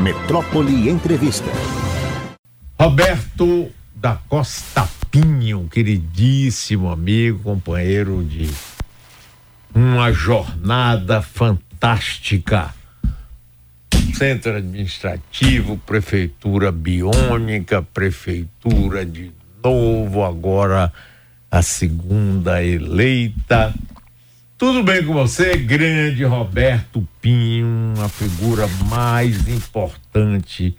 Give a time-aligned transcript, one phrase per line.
[0.00, 1.50] Metrópole Entrevista.
[2.78, 8.48] Roberto da Costa Pinho, queridíssimo amigo, companheiro de
[9.74, 12.74] uma jornada fantástica.
[14.14, 19.30] Centro administrativo, prefeitura biônica, prefeitura de
[19.62, 20.90] novo, agora
[21.50, 23.74] a segunda eleita.
[24.60, 30.76] Tudo bem com você, grande Roberto Pinho, a figura mais importante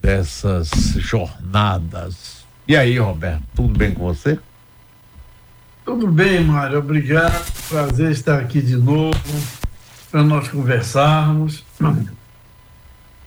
[0.00, 2.46] dessas jornadas.
[2.68, 4.38] E aí, Roberto, tudo bem com você?
[5.84, 7.44] Tudo bem, Mário, obrigado.
[7.68, 9.18] Prazer estar aqui de novo
[10.12, 11.64] para nós conversarmos.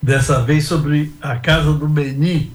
[0.01, 2.49] Dessa vez sobre a Casa do Beni.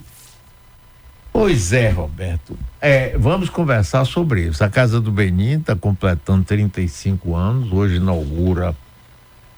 [1.38, 2.58] Pois é, Roberto.
[2.80, 4.64] É, vamos conversar sobre isso.
[4.64, 7.70] A Casa do Benin está completando 35 anos.
[7.70, 8.74] Hoje inaugura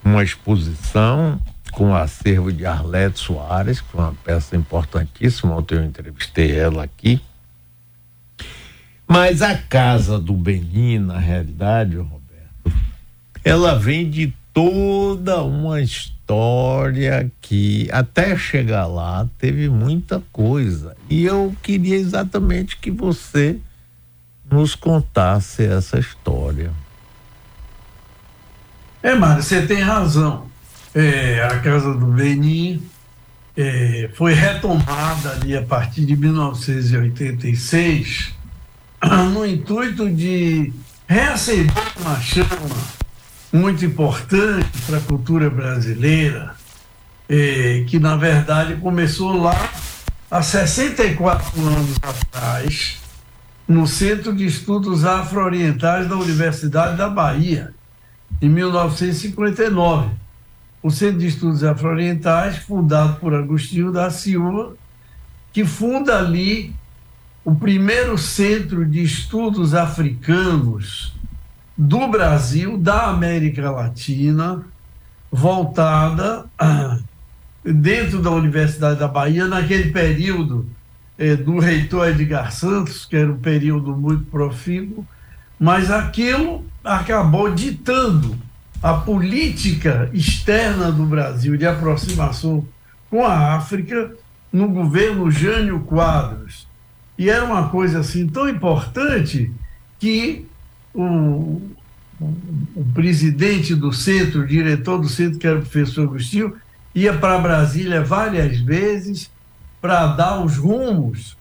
[0.05, 5.55] uma exposição com o acervo de Arlete Soares, que foi uma peça importantíssima.
[5.55, 7.21] Ontem eu entrevistei ela aqui.
[9.07, 12.77] Mas a Casa do Benin, na realidade, Roberto,
[13.45, 16.18] ela vem de toda uma história
[17.41, 20.95] que até chegar lá teve muita coisa.
[21.09, 23.59] E eu queria exatamente que você
[24.51, 26.71] nos contasse essa história.
[29.03, 30.47] É, Mário, você tem razão.
[30.95, 32.83] É, a Casa do Benin
[33.57, 38.35] é, foi retomada ali a partir de 1986
[39.33, 40.73] no intuito de
[41.07, 42.98] reacender uma chama
[43.53, 46.55] muito importante para a cultura brasileira,
[47.29, 49.71] eh, que na verdade começou lá
[50.31, 52.99] há 64 anos atrás,
[53.67, 57.75] no Centro de Estudos Afro-Orientais da Universidade da Bahia,
[58.41, 60.11] em 1959.
[60.83, 64.75] O Centro de Estudos Afro-Orientais, fundado por Agostinho da Silva,
[65.53, 66.75] que funda ali
[67.45, 71.15] o primeiro centro de estudos africanos
[71.79, 74.65] do Brasil, da América Latina,
[75.31, 76.99] voltada ah,
[77.65, 80.69] dentro da Universidade da Bahia, naquele período
[81.17, 85.07] eh, do reitor Edgar Santos, que era um período muito profícuo,
[85.59, 88.37] mas aquilo acabou ditando
[88.83, 92.67] a política externa do Brasil de aproximação
[93.09, 94.13] com a África
[94.53, 96.67] no governo Jânio Quadros.
[97.17, 99.53] E era uma coisa assim tão importante
[99.99, 100.47] que
[100.95, 101.61] o,
[102.21, 106.55] o, presidente do centro, o diretor do centro, que era o professor Agostinho,
[106.95, 109.31] ia para Brasília várias vezes
[109.81, 111.37] para dar os rumos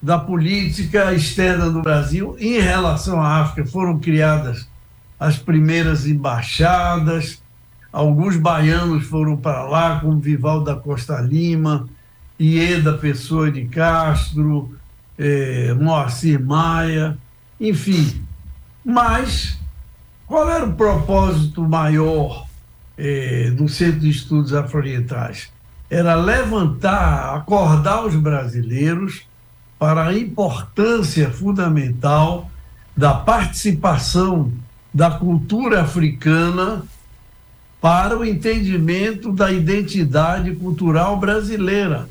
[0.00, 3.68] da política externa do Brasil em relação à África.
[3.68, 4.68] Foram criadas
[5.18, 7.42] as primeiras embaixadas,
[7.92, 11.86] alguns baianos foram para lá, como Vival da Costa Lima,
[12.40, 14.74] Ieda Pessoa de Castro,
[15.18, 17.18] eh, Moacir Maia,
[17.60, 18.22] enfim,
[18.84, 19.58] mas
[20.26, 22.46] qual era o propósito maior
[22.96, 25.50] eh, do Centro de Estudos Afro-Orientais?
[25.90, 29.22] Era levantar, acordar os brasileiros
[29.78, 32.50] para a importância fundamental
[32.96, 34.52] da participação
[34.92, 36.84] da cultura africana
[37.80, 42.08] para o entendimento da identidade cultural brasileira.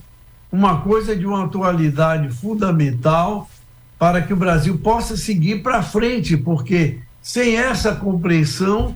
[0.52, 3.48] Uma coisa de uma atualidade fundamental
[4.00, 8.96] para que o Brasil possa seguir para frente, porque sem essa compreensão,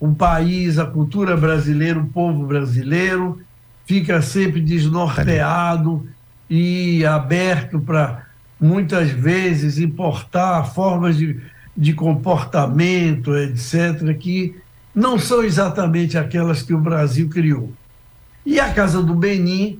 [0.00, 3.40] o país, a cultura brasileira, o povo brasileiro
[3.86, 6.04] fica sempre desnorteado
[6.50, 8.26] e aberto para
[8.60, 11.40] muitas vezes importar formas de,
[11.76, 14.56] de comportamento, etc., que
[14.92, 17.72] não são exatamente aquelas que o Brasil criou.
[18.44, 19.78] E a Casa do Benin,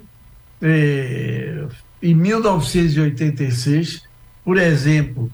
[0.61, 1.65] eh,
[2.01, 4.03] em 1986,
[4.45, 5.31] por exemplo,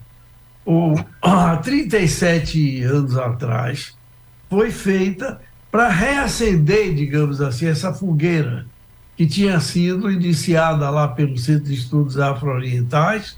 [0.64, 3.96] o, há 37 anos atrás,
[4.50, 8.66] foi feita para reacender, digamos assim, essa fogueira
[9.16, 13.36] que tinha sido iniciada lá pelo Centro de Estudos Afro-Orientais.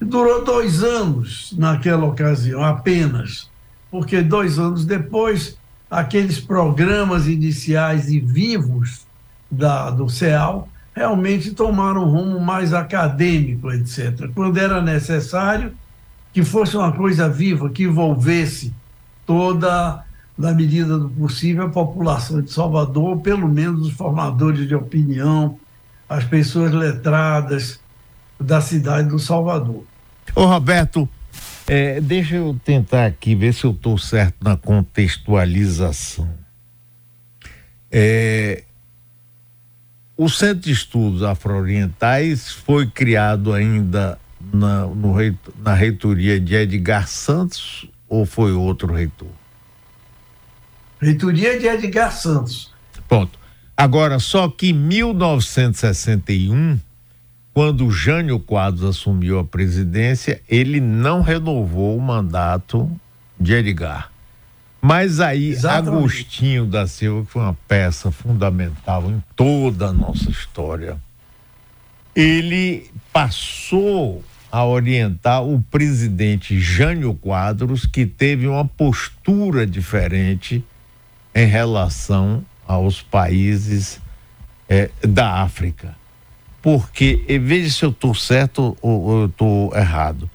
[0.00, 3.50] Durou dois anos naquela ocasião, apenas,
[3.90, 5.58] porque dois anos depois,
[5.90, 9.06] aqueles programas iniciais e vivos
[9.50, 14.30] da, do CEAL realmente tomaram um rumo mais acadêmico, etc.
[14.34, 15.72] Quando era necessário
[16.32, 18.72] que fosse uma coisa viva, que envolvesse
[19.26, 20.04] toda,
[20.38, 25.58] na medida do possível, a população de Salvador, pelo menos os formadores de opinião,
[26.08, 27.80] as pessoas letradas
[28.38, 29.84] da cidade do Salvador.
[30.34, 31.08] Ô Roberto,
[31.66, 36.28] é, deixa eu tentar aqui ver se eu estou certo na contextualização.
[37.90, 38.64] É,
[40.16, 44.18] o Centro de Estudos Afro-Orientais foi criado ainda
[44.52, 45.14] na, no,
[45.62, 49.28] na reitoria de Edgar Santos ou foi outro reitor?
[51.00, 52.72] Reitoria de Edgar Santos.
[53.08, 53.38] Ponto.
[53.76, 56.78] Agora, só que em 1961,
[57.52, 62.88] quando Jânio Quadros assumiu a presidência, ele não renovou o mandato
[63.38, 64.13] de Edgar.
[64.86, 65.96] Mas aí, Exatamente.
[65.96, 70.98] Agostinho da Silva, que foi uma peça fundamental em toda a nossa história,
[72.14, 74.22] ele passou
[74.52, 80.62] a orientar o presidente Jânio Quadros, que teve uma postura diferente
[81.34, 83.98] em relação aos países
[84.68, 85.96] é, da África.
[86.60, 90.28] Porque, veja se eu estou certo ou, eu estou errado.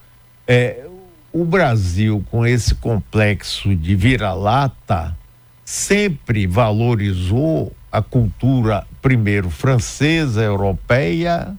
[0.48, 0.89] É,
[1.31, 5.16] o Brasil, com esse complexo de vira-lata,
[5.64, 11.56] sempre valorizou a cultura, primeiro francesa, europeia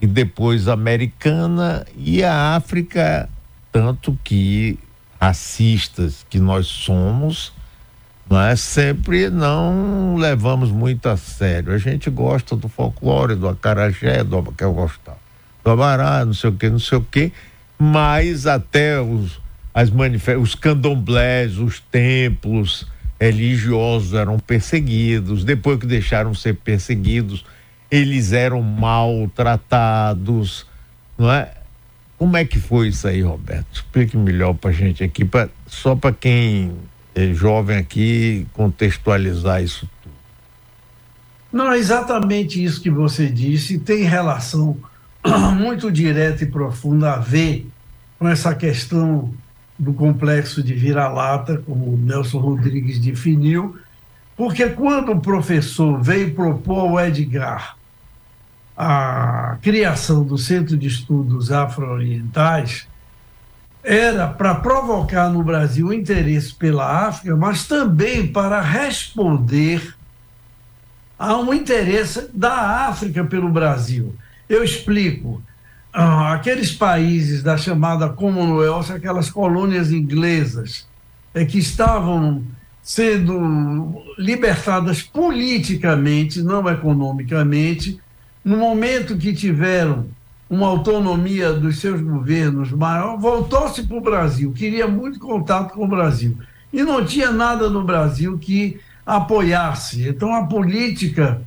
[0.00, 3.28] e depois americana e a África,
[3.72, 4.78] tanto que
[5.20, 7.52] racistas que nós somos,
[8.30, 11.72] nós sempre não levamos muito a sério.
[11.72, 15.16] A gente gosta do folclore, do acarajé, do que eu gostar,
[15.64, 17.32] do abará, não sei o que, não sei o que,
[17.78, 19.40] mas até os,
[19.72, 19.90] as
[20.40, 22.86] os candomblés, os templos
[23.20, 27.44] religiosos eram perseguidos, depois que deixaram ser perseguidos,
[27.90, 30.66] eles eram maltratados,
[31.16, 31.52] não é?
[32.16, 33.66] Como é que foi isso aí, Roberto?
[33.72, 36.72] Explique melhor para gente aqui, pra, só para quem
[37.14, 40.14] é jovem aqui contextualizar isso tudo.
[41.52, 44.76] Não, é exatamente isso que você disse, tem relação
[45.56, 47.68] muito direta e profunda a ver
[48.18, 49.32] com essa questão
[49.78, 53.78] do complexo de vira-lata, como o Nelson Rodrigues definiu,
[54.36, 57.76] porque quando o professor veio propor ao Edgar
[58.76, 62.86] a criação do Centro de Estudos Afro-Orientais,
[63.82, 69.96] era para provocar no Brasil interesse pela África, mas também para responder
[71.18, 74.14] a um interesse da África pelo Brasil.
[74.48, 75.42] Eu explico.
[75.92, 80.86] Ah, aqueles países da chamada Commonwealth, aquelas colônias inglesas,
[81.34, 82.42] é, que estavam
[82.82, 88.00] sendo libertadas politicamente, não economicamente,
[88.44, 90.06] no momento que tiveram
[90.48, 95.88] uma autonomia dos seus governos maior, voltou-se para o Brasil, queria muito contato com o
[95.88, 96.38] Brasil.
[96.72, 100.08] E não tinha nada no Brasil que apoiasse.
[100.08, 101.42] Então, a política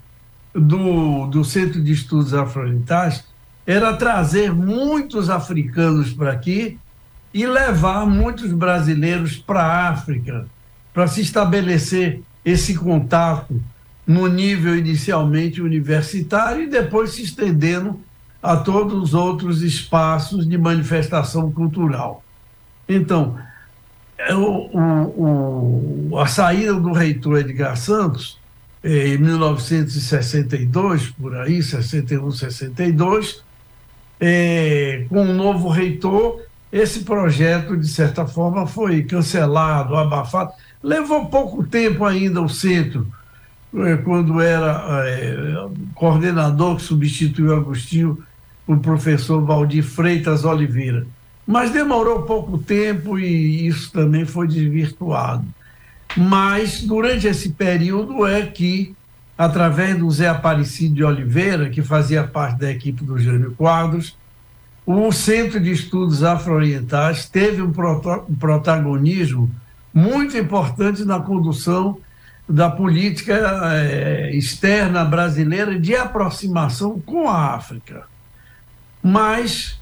[0.54, 3.24] do, do Centro de Estudos Afro-Orientais
[3.66, 6.78] era trazer muitos africanos para aqui
[7.34, 10.46] e levar muitos brasileiros para a África,
[10.94, 13.62] para se estabelecer esse contato
[14.06, 18.00] no nível inicialmente universitário e depois se estendendo
[18.42, 22.24] a todos os outros espaços de manifestação cultural.
[22.90, 23.38] Então,
[24.18, 28.41] é o, o, o, a saída do reitor Edgar Santos,
[28.84, 33.44] em 1962, por aí, 61, 62,
[34.20, 36.42] é, com um novo reitor,
[36.72, 40.52] esse projeto, de certa forma, foi cancelado, abafado.
[40.82, 43.06] Levou pouco tempo ainda o centro,
[43.76, 48.18] é, quando era é, coordenador que substituiu Agostinho,
[48.66, 51.06] o professor Valdir Freitas Oliveira.
[51.46, 55.46] Mas demorou pouco tempo e isso também foi desvirtuado.
[56.16, 58.96] Mas, durante esse período, é que,
[59.38, 64.18] através do Zé Aparecido de Oliveira, que fazia parte da equipe do Jânio Quadros,
[64.86, 69.50] o Centro de Estudos Afro-Orientais teve um, um protagonismo
[69.94, 71.98] muito importante na condução
[72.48, 73.34] da política
[73.74, 78.04] eh, externa brasileira de aproximação com a África.
[79.02, 79.80] Mas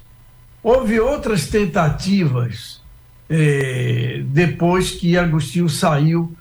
[0.62, 2.79] houve outras tentativas
[3.30, 6.34] eh, depois que Agostinho saiu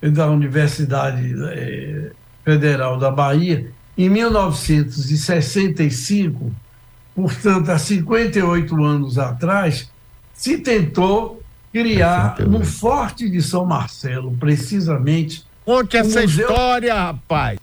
[0.00, 2.12] da Universidade eh,
[2.44, 6.54] Federal da Bahia, em 1965,
[7.14, 9.90] portanto, há 58 anos atrás,
[10.32, 15.44] se tentou criar no Forte de São Marcelo, precisamente.
[15.64, 16.48] Conte essa museu...
[16.48, 17.58] história, rapaz.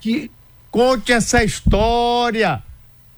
[0.00, 0.30] Que...
[0.70, 2.62] Conte essa história.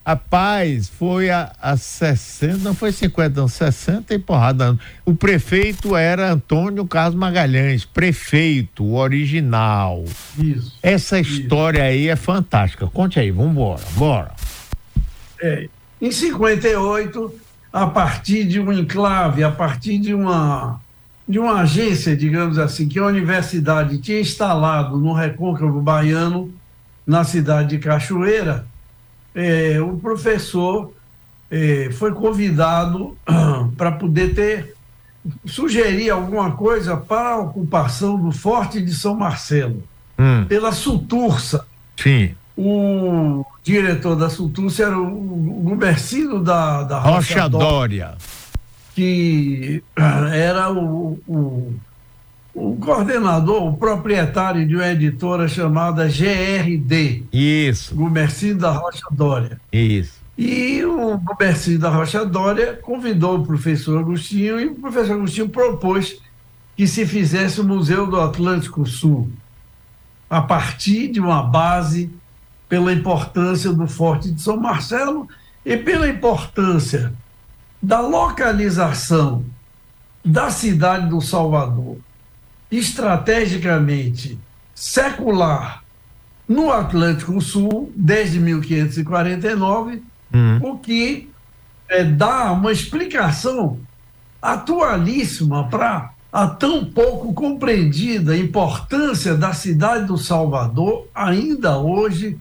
[0.07, 4.79] Rapaz, foi a, a 60, não foi 50, não, 60 e porrada.
[5.05, 10.05] O prefeito era Antônio Carlos Magalhães, prefeito, o original.
[10.39, 10.79] Isso.
[10.81, 11.87] Essa história isso.
[11.89, 12.87] aí é fantástica.
[12.87, 14.31] Conte aí, vamos embora, bora.
[15.43, 15.69] É,
[16.01, 17.35] em 58,
[17.73, 20.81] a partir de um enclave, a partir de uma,
[21.29, 26.55] de uma agência, digamos assim, que a universidade tinha instalado no recôncavo baiano,
[27.05, 28.65] na cidade de Cachoeira,
[29.37, 30.93] é, o professor
[31.51, 33.17] é, foi convidado
[33.77, 34.75] para poder ter
[35.45, 39.83] sugerir alguma coisa para a ocupação do Forte de São Marcelo
[40.19, 40.47] hum.
[40.47, 41.67] pela Sutursa.
[41.97, 42.35] Sim.
[42.57, 48.15] O diretor da Sutursa era o, Gumercindo da, da Rocha, Rocha Dória,
[48.95, 49.83] que
[50.33, 51.75] era o, o
[52.57, 57.25] o coordenador, o proprietário de uma editora chamada GRD.
[57.31, 57.95] Isso.
[57.95, 59.61] Gumercindo da Rocha Dória.
[59.71, 60.15] Isso.
[60.39, 66.19] E o Gumercindo da Rocha Dória convidou o professor Agostinho e o professor Agostinho propôs
[66.75, 69.29] que se fizesse o Museu do Atlântico Sul,
[70.29, 72.11] a partir de uma base
[72.71, 75.29] pela importância do Forte de São Marcelo
[75.65, 77.13] e pela importância
[77.83, 79.45] da localização
[80.25, 81.99] da cidade do Salvador
[82.71, 84.39] estrategicamente
[84.75, 85.83] secular
[86.49, 90.59] no Atlântico Sul desde 1549, hum.
[90.63, 91.31] o que
[91.89, 93.79] é, dá uma explicação
[94.41, 102.37] atualíssima para a tão pouco compreendida importância da cidade do Salvador, ainda hoje,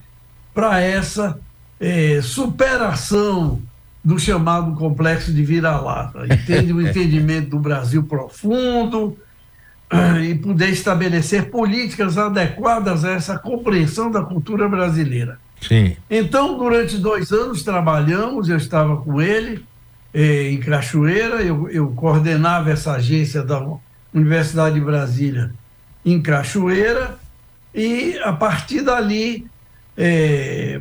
[0.52, 1.40] para essa
[1.80, 3.60] é, superação
[4.04, 6.26] do chamado complexo de vira-lata.
[6.26, 9.16] Entende o entendimento do Brasil profundo,
[10.22, 15.38] e poder estabelecer políticas adequadas a essa compreensão da cultura brasileira.
[15.60, 15.96] Sim.
[16.10, 19.64] Então, durante dois anos trabalhamos, eu estava com ele
[20.12, 23.64] eh, em Cachoeira, eu, eu coordenava essa agência da
[24.12, 25.52] Universidade de Brasília
[26.04, 27.18] em Cachoeira,
[27.74, 29.46] e a partir dali
[29.96, 30.80] eh,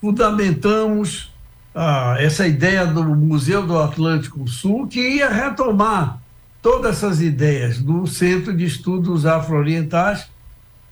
[0.00, 1.32] fundamentamos
[1.74, 6.20] ah, essa ideia do Museu do Atlântico Sul, que ia retomar
[6.66, 10.28] todas essas ideias do Centro de Estudos Afro-Orientais,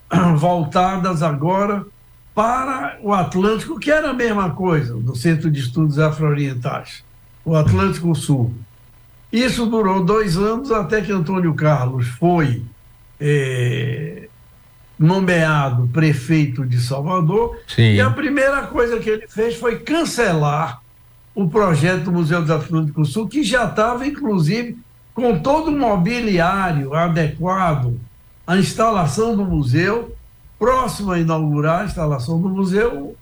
[0.39, 1.85] voltadas agora
[2.33, 7.03] para o Atlântico, que era a mesma coisa do Centro de Estudos Afro-Orientais,
[7.45, 8.55] o Atlântico Sul.
[9.33, 12.63] Isso durou dois anos até que Antônio Carlos foi
[13.19, 14.29] é,
[14.97, 17.59] nomeado prefeito de Salvador.
[17.67, 17.95] Sim.
[17.95, 20.81] E a primeira coisa que ele fez foi cancelar
[21.35, 24.84] o projeto do Museu do Atlântico Sul, que já estava, inclusive,
[25.15, 27.99] com todo o mobiliário adequado
[28.45, 30.15] à instalação do museu,
[30.59, 33.17] próximo a inaugurar a instalação do museu,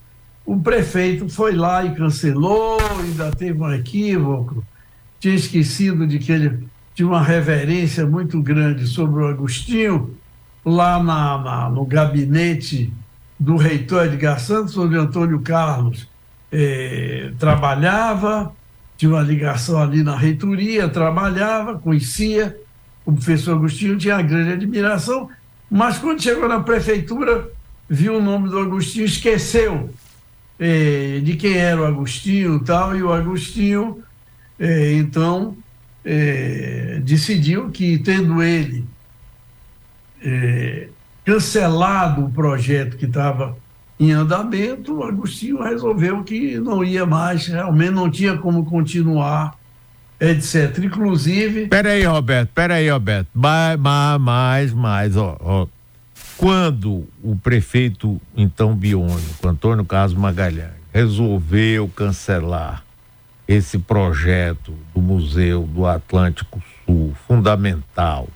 [0.44, 4.64] o prefeito foi lá e cancelou, ainda teve um equívoco,
[5.20, 10.16] tinha esquecido de que ele tinha uma reverência muito grande sobre o Agostinho,
[10.64, 12.92] lá na, na no gabinete
[13.38, 16.08] do reitor Edgar Santos, onde Antônio Carlos
[16.50, 18.52] eh, trabalhava,
[19.02, 22.56] tinha uma ligação ali na reitoria, trabalhava, conhecia,
[23.04, 25.28] o professor Agostinho tinha uma grande admiração,
[25.68, 27.50] mas quando chegou na prefeitura,
[27.88, 29.90] viu o nome do Agostinho, esqueceu
[30.56, 34.04] eh, de quem era o Agostinho tal, e o Agostinho,
[34.56, 35.56] eh, então,
[36.04, 38.84] eh, decidiu que, tendo ele
[41.24, 43.56] cancelado o projeto que estava
[44.02, 49.56] em andamento, Agostinho resolveu que não ia mais, realmente não tinha como continuar,
[50.20, 50.76] etc.
[50.82, 51.68] Inclusive.
[51.68, 53.28] Peraí, Roberto, peraí, Roberto.
[53.32, 53.78] Mais,
[54.20, 55.66] mais, mais, ó, ó.
[56.36, 62.82] Quando o prefeito, então biônico, Antônio Carlos Magalhães, resolveu cancelar
[63.46, 68.28] esse projeto do Museu do Atlântico Sul, fundamental,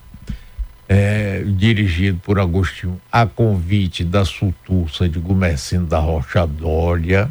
[0.88, 7.30] é, dirigido por Agostinho, a convite da Suturça de Gumercindo da Rocha Dória.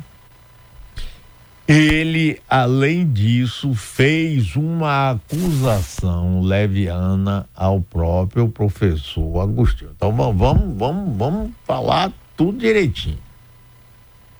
[1.67, 9.91] Ele, além disso, fez uma acusação leviana ao próprio professor Agostinho.
[9.95, 13.17] Então vamos, vamos, vamos falar tudo direitinho.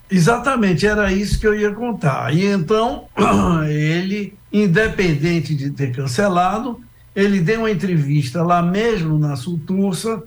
[0.10, 2.31] Exatamente, era isso que eu ia contar.
[2.31, 3.05] E então,
[3.67, 6.79] ele, independente de ter cancelado,
[7.15, 10.24] ele deu uma entrevista lá mesmo na Sultursa,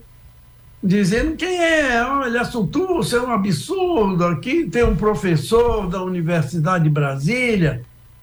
[0.82, 6.84] dizendo quem é, olha, a Sultursa é um absurdo, aqui tem um professor da Universidade
[6.84, 7.82] de Brasília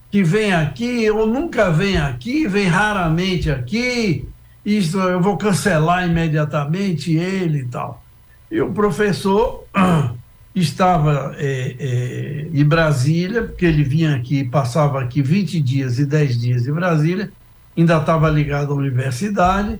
[0.10, 4.28] que vem aqui, ou nunca vem aqui, vem raramente aqui,
[4.66, 8.04] isso eu vou cancelar imediatamente ele e tal.
[8.50, 9.66] E o professor
[10.56, 16.40] estava é, é, em Brasília, porque ele vinha aqui, passava aqui 20 dias e 10
[16.40, 17.32] dias em Brasília,
[17.78, 19.80] ainda estava ligado à universidade.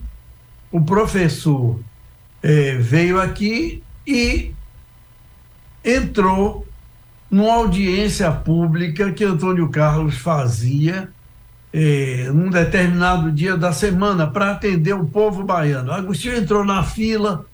[0.72, 1.80] O professor
[2.44, 4.54] eh, veio aqui e
[5.84, 6.68] entrou
[7.30, 11.10] numa audiência pública que Antônio Carlos fazia
[11.74, 15.92] eh, num determinado dia da semana para atender o povo baiano.
[15.92, 17.46] Agostinho entrou na fila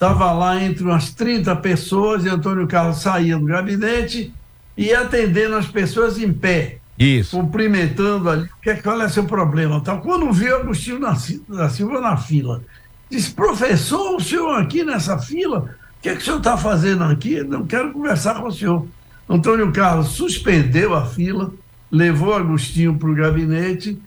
[0.00, 4.32] estava lá entre umas 30 pessoas e Antônio Carlos saía do gabinete
[4.74, 6.79] e atendendo as pessoas em pé.
[7.00, 7.34] Isso.
[7.34, 9.80] Cumprimentando ali, que, qual é o seu problema?
[9.80, 10.02] Tal.
[10.02, 12.62] Quando viu Agostinho da Silva na fila,
[13.08, 17.04] disse, professor, o senhor aqui nessa fila, o que, é que o senhor está fazendo
[17.04, 17.42] aqui?
[17.42, 18.86] Não quero conversar com o senhor.
[19.26, 21.50] Antônio Carlos suspendeu a fila,
[21.90, 23.98] levou Agostinho para o gabinete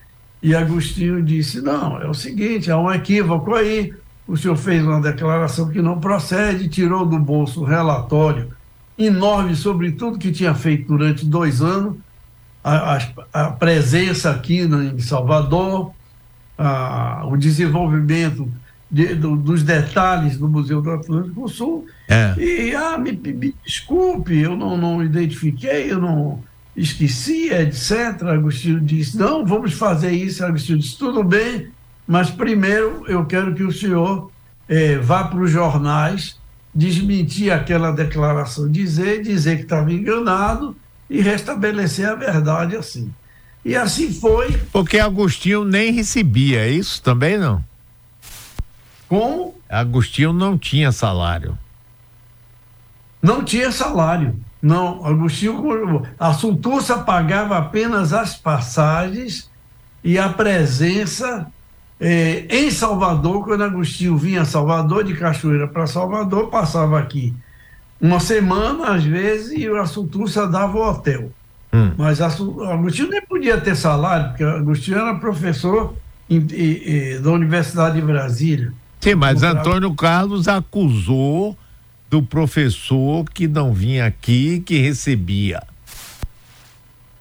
[0.42, 3.92] e Agostinho disse: Não, é o seguinte, há um equívoco aí.
[4.28, 8.50] O senhor fez uma declaração que não procede, tirou do bolso um relatório
[8.98, 11.96] enorme sobre tudo que tinha feito durante dois anos,
[12.64, 13.00] a,
[13.34, 15.92] a, presença aqui em Salvador,
[16.58, 18.50] a, o desenvolvimento
[18.90, 21.86] de, do, dos detalhes do Museu do Atlântico Sul.
[22.08, 22.36] É.
[22.38, 26.44] E, ah, me, me, desculpe, eu não, não identifiquei, eu não
[26.76, 28.24] esqueci, etc.
[28.24, 30.46] Agostinho disse: não, vamos fazer isso.
[30.46, 31.68] Agostinho disse: tudo bem,
[32.08, 34.32] mas primeiro eu quero que o senhor
[34.70, 36.40] eh, vá para os jornais
[36.74, 40.76] desmentir aquela declaração, dizer, dizer que estava enganado
[41.10, 43.14] e restabelecer a verdade assim.
[43.64, 44.58] E assim foi.
[44.72, 47.64] Porque Agostinho nem recebia, é isso também não?
[49.08, 49.56] Como?
[49.70, 51.58] Agostinho não tinha salário.
[53.22, 54.36] Não tinha salário.
[54.62, 59.50] Não, Agostinho, a Sultursa pagava apenas as passagens
[60.04, 61.48] e a presença
[62.00, 67.34] eh, em Salvador, quando Agostinho vinha a Salvador, de Cachoeira para Salvador, passava aqui
[68.04, 71.32] uma semana, às vezes, e a Sultursa dava o hotel.
[71.72, 71.94] Hum.
[71.98, 75.96] Mas a, Agostinho nem podia ter salário, porque Agostinho era professor
[76.30, 78.74] em, em, em, da Universidade de Brasília.
[79.00, 81.58] Sim, mas Antônio Carlos acusou
[82.10, 85.64] do professor que não vinha aqui, que recebia.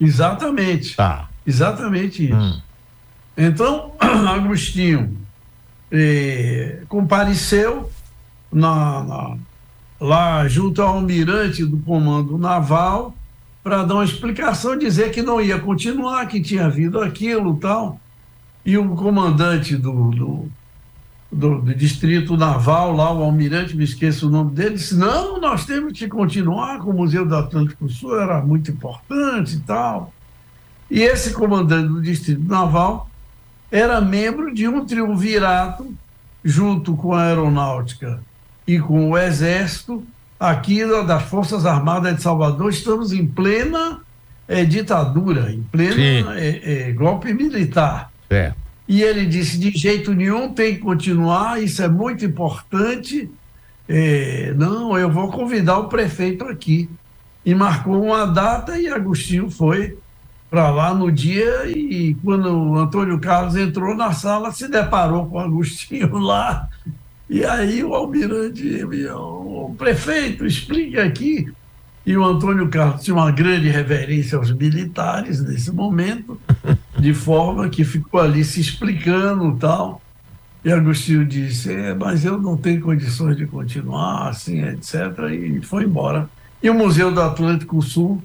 [0.00, 0.96] Exatamente.
[0.96, 1.28] Tá.
[1.46, 2.34] Exatamente isso.
[2.34, 2.60] Hum.
[3.36, 5.16] Então, Agostinho
[5.92, 7.88] eh, compareceu
[8.52, 9.36] na, na,
[10.02, 13.14] lá junto ao almirante do comando naval
[13.62, 18.00] para dar uma explicação, dizer que não ia continuar, que tinha havido aquilo tal.
[18.66, 20.50] E o comandante do, do
[21.30, 25.64] do, do, distrito naval, lá o almirante, me esqueço o nome dele, disse: não, nós
[25.64, 30.12] temos que continuar com o Museu do Atlântico Sul, era muito importante e tal.
[30.90, 33.08] E esse comandante do distrito naval
[33.70, 35.94] era membro de um triunvirato,
[36.44, 38.20] junto com a aeronáutica
[38.66, 40.04] e com o exército,
[40.38, 42.70] aqui das Forças Armadas de Salvador.
[42.70, 44.00] Estamos em plena
[44.48, 48.10] é, ditadura, em plena é, é, golpe militar.
[48.88, 53.30] E ele disse: de jeito nenhum, tem que continuar, isso é muito importante.
[53.88, 56.88] É, não, eu vou convidar o prefeito aqui.
[57.44, 59.98] E marcou uma data e Agostinho foi
[60.48, 61.66] para lá no dia.
[61.66, 66.68] E quando o Antônio Carlos entrou na sala, se deparou com Agostinho lá.
[67.28, 71.52] E aí o almirante, o prefeito, explique aqui.
[72.04, 76.38] E o Antônio Carlos tinha uma grande reverência aos militares nesse momento,
[76.98, 80.02] de forma que ficou ali se explicando tal.
[80.64, 84.94] E Agostinho disse: é, Mas eu não tenho condições de continuar, assim, etc.
[85.30, 86.28] E foi embora.
[86.62, 88.22] E o Museu do Atlântico Sul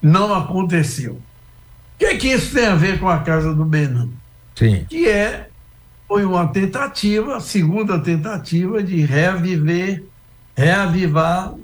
[0.00, 1.14] não aconteceu.
[1.14, 4.08] O que, é que isso tem a ver com a Casa do Benan?
[4.54, 4.86] Sim.
[4.88, 5.45] Que é,
[6.08, 10.04] foi uma tentativa, segunda tentativa de reaviver,
[10.56, 11.54] reavivar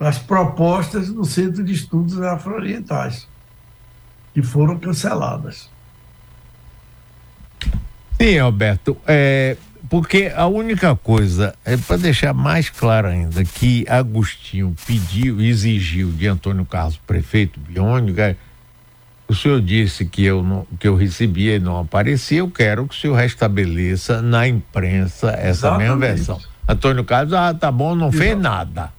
[0.00, 3.28] as propostas do Centro de Estudos Afro-Orientais,
[4.34, 5.70] que foram canceladas.
[8.20, 9.56] Sim, Alberto, é,
[9.88, 16.26] porque a única coisa, é para deixar mais claro ainda, que Agostinho pediu, exigiu de
[16.26, 18.36] Antônio Carlos, prefeito Biônico, é,
[19.32, 22.94] o senhor disse que eu, não, que eu recebia e não aparecia, eu quero que
[22.94, 25.88] o senhor restabeleça na imprensa essa Exatamente.
[25.88, 26.40] mesma versão.
[26.68, 28.18] Antônio Carlos, ah, tá bom, não Exatamente.
[28.18, 28.92] fez nada.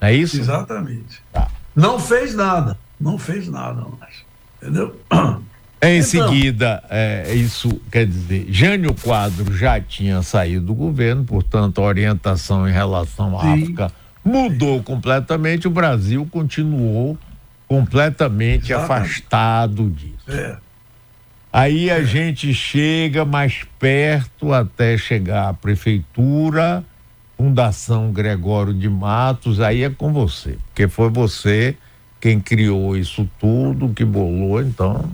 [0.00, 0.38] É isso?
[0.38, 1.22] Exatamente.
[1.32, 1.48] Tá.
[1.74, 2.78] Não fez nada.
[3.00, 4.24] Não fez nada mais.
[4.60, 5.00] Entendeu?
[5.80, 11.80] Em então, seguida, é, isso quer dizer, Jânio Quadro já tinha saído do governo, portanto,
[11.80, 13.62] a orientação em relação à sim.
[13.62, 13.92] África
[14.24, 17.16] mudou completamente, o Brasil continuou
[17.68, 19.06] completamente Exatamente.
[19.06, 20.30] afastado disso.
[20.30, 20.56] É.
[21.52, 22.04] Aí a é.
[22.04, 26.84] gente chega mais perto até chegar à prefeitura
[27.36, 31.76] Fundação Gregório de Matos, aí é com você, porque foi você
[32.20, 35.08] quem criou isso tudo, que bolou, então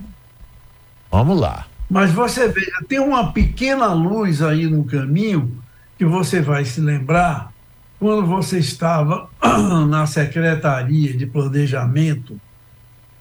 [1.11, 1.67] vamos lá.
[1.91, 5.53] Mas você veja, tem uma pequena luz aí no caminho
[5.99, 7.53] que você vai se lembrar
[7.99, 9.29] quando você estava
[9.87, 12.41] na Secretaria de Planejamento,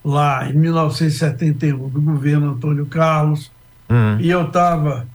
[0.04, 3.52] lá em 1971, do governo Antônio Carlos,
[3.90, 4.18] hum.
[4.20, 5.08] e eu estava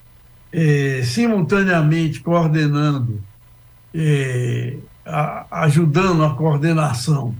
[0.52, 3.20] eh, simultaneamente coordenando
[3.94, 7.34] eh, a, ajudando a coordenação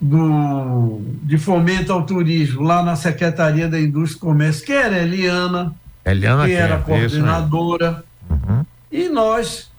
[0.00, 5.74] do, de fomento ao turismo lá na Secretaria da Indústria e Comércio, que era Eliana,
[6.04, 8.04] Eliana que era Kemp, coordenadora.
[8.28, 8.64] Uhum.
[8.90, 9.70] E nós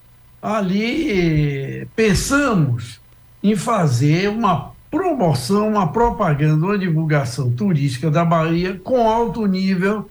[0.41, 3.01] ali eh, pensamos
[3.43, 10.07] em fazer uma promoção, uma propaganda, uma divulgação turística da Bahia com alto nível,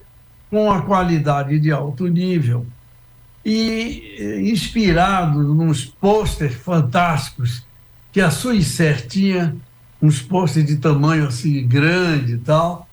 [0.51, 2.67] com a qualidade de alto nível.
[3.45, 7.65] E eh, inspirado nos pôsteres fantásticos
[8.11, 9.55] que a Suícer tinha,
[10.03, 12.89] uns pôsteres de tamanho assim grande e tal,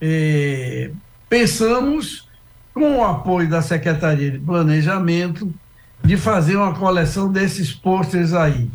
[0.00, 0.92] eh,
[1.28, 2.28] pensamos,
[2.72, 5.52] com o apoio da Secretaria de Planejamento,
[6.04, 8.70] de fazer uma coleção desses pôsteres aí.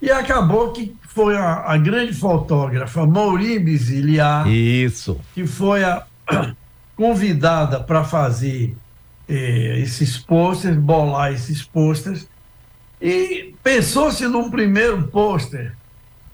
[0.00, 5.18] E acabou que foi a, a grande fotógrafa Maureen Biziliar, Isso.
[5.34, 6.04] que foi a
[6.94, 8.76] convidada para fazer
[9.28, 12.28] eh, esses pôsteres, bolar esses pôsteres,
[13.00, 15.74] e pensou-se num primeiro pôster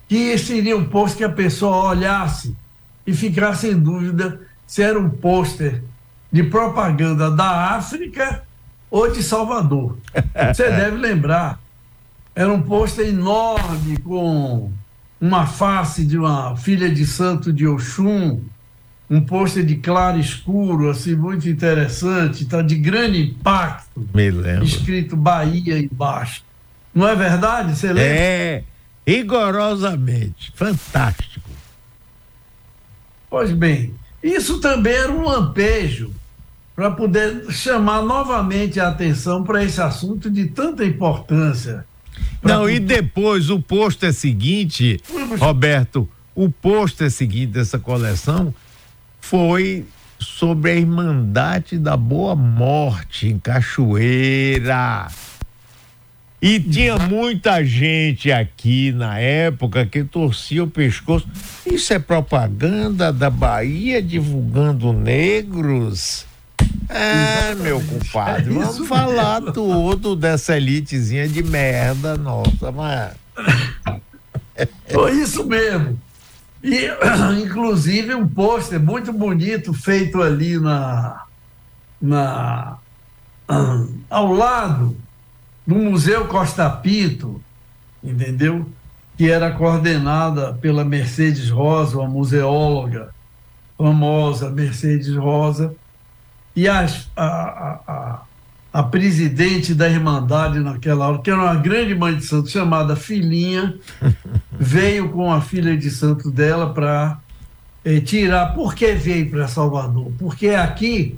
[0.07, 2.55] que seria um pôster que a pessoa olhasse
[3.05, 5.83] e ficasse em dúvida se era um pôster
[6.31, 8.43] de propaganda da África
[8.89, 9.97] ou de Salvador.
[10.53, 11.59] Você deve lembrar,
[12.35, 14.71] era um pôster enorme com
[15.19, 18.41] uma face de uma filha de santo de Oxum,
[19.09, 24.63] um pôster de claro escuro, assim, muito interessante, tá de grande impacto, Me lembro.
[24.65, 26.43] escrito Bahia embaixo.
[26.93, 27.75] Não é verdade?
[27.75, 28.03] Você lembra?
[28.03, 28.63] É,
[29.05, 30.51] rigorosamente.
[30.55, 31.49] Fantástico.
[33.29, 36.11] Pois bem, isso também era um lampejo
[36.75, 41.85] para poder chamar novamente a atenção para esse assunto de tanta importância.
[42.41, 44.99] Pra Não, e depois o pôster seguinte,
[45.39, 48.53] Roberto, o pôster seguinte dessa coleção
[49.21, 49.85] foi
[50.19, 55.07] sobre a Irmandade da Boa Morte em Cachoeira.
[56.41, 61.25] E tinha muita gente aqui na época que torcia o pescoço.
[61.65, 66.25] Isso é propaganda da Bahia divulgando negros?
[66.89, 73.13] Ah, meu compadre, É vamos falar tudo dessa elitezinha de merda nossa, mas.
[74.91, 75.99] Foi isso mesmo.
[76.63, 76.87] E,
[77.43, 81.23] inclusive, um pôster muito bonito feito ali na,
[82.01, 82.77] na,
[84.09, 84.95] ao lado
[85.67, 87.41] do Museu Costa Pinto,
[88.03, 88.65] entendeu?
[89.17, 93.13] Que era coordenada pela Mercedes Rosa, uma museóloga
[93.77, 95.75] famosa, Mercedes Rosa,
[96.55, 98.21] e as- a, a, a,
[98.73, 103.75] a presidente da Irmandade naquela hora, que era uma grande mãe de santo chamada Filhinha,
[104.51, 107.17] veio com a filha de santo dela para
[108.05, 108.53] tirar.
[108.53, 110.11] Por que veio para Salvador?
[110.17, 111.17] Porque aqui,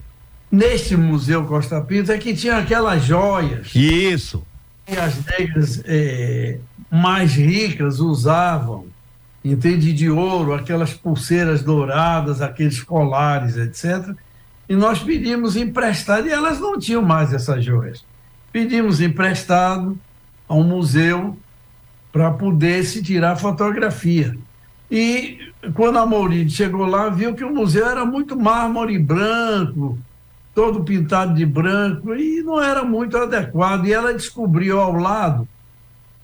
[0.52, 4.44] neste Museu Costa Pinto, é que tinha aquelas joias Isso.
[4.86, 6.58] que as negras eh,
[6.90, 8.86] mais ricas usavam,
[9.44, 9.94] entende?
[9.94, 14.16] De ouro, aquelas pulseiras douradas, aqueles colares, etc.
[14.68, 18.04] E nós pedimos emprestado, e elas não tinham mais essas joias.
[18.52, 19.98] Pedimos emprestado
[20.48, 21.38] a um museu
[22.12, 24.36] para poder se tirar fotografia.
[24.90, 29.98] E quando a Maurício chegou lá, viu que o museu era muito mármore branco,
[30.54, 33.86] todo pintado de branco, e não era muito adequado.
[33.86, 35.48] E ela descobriu ao lado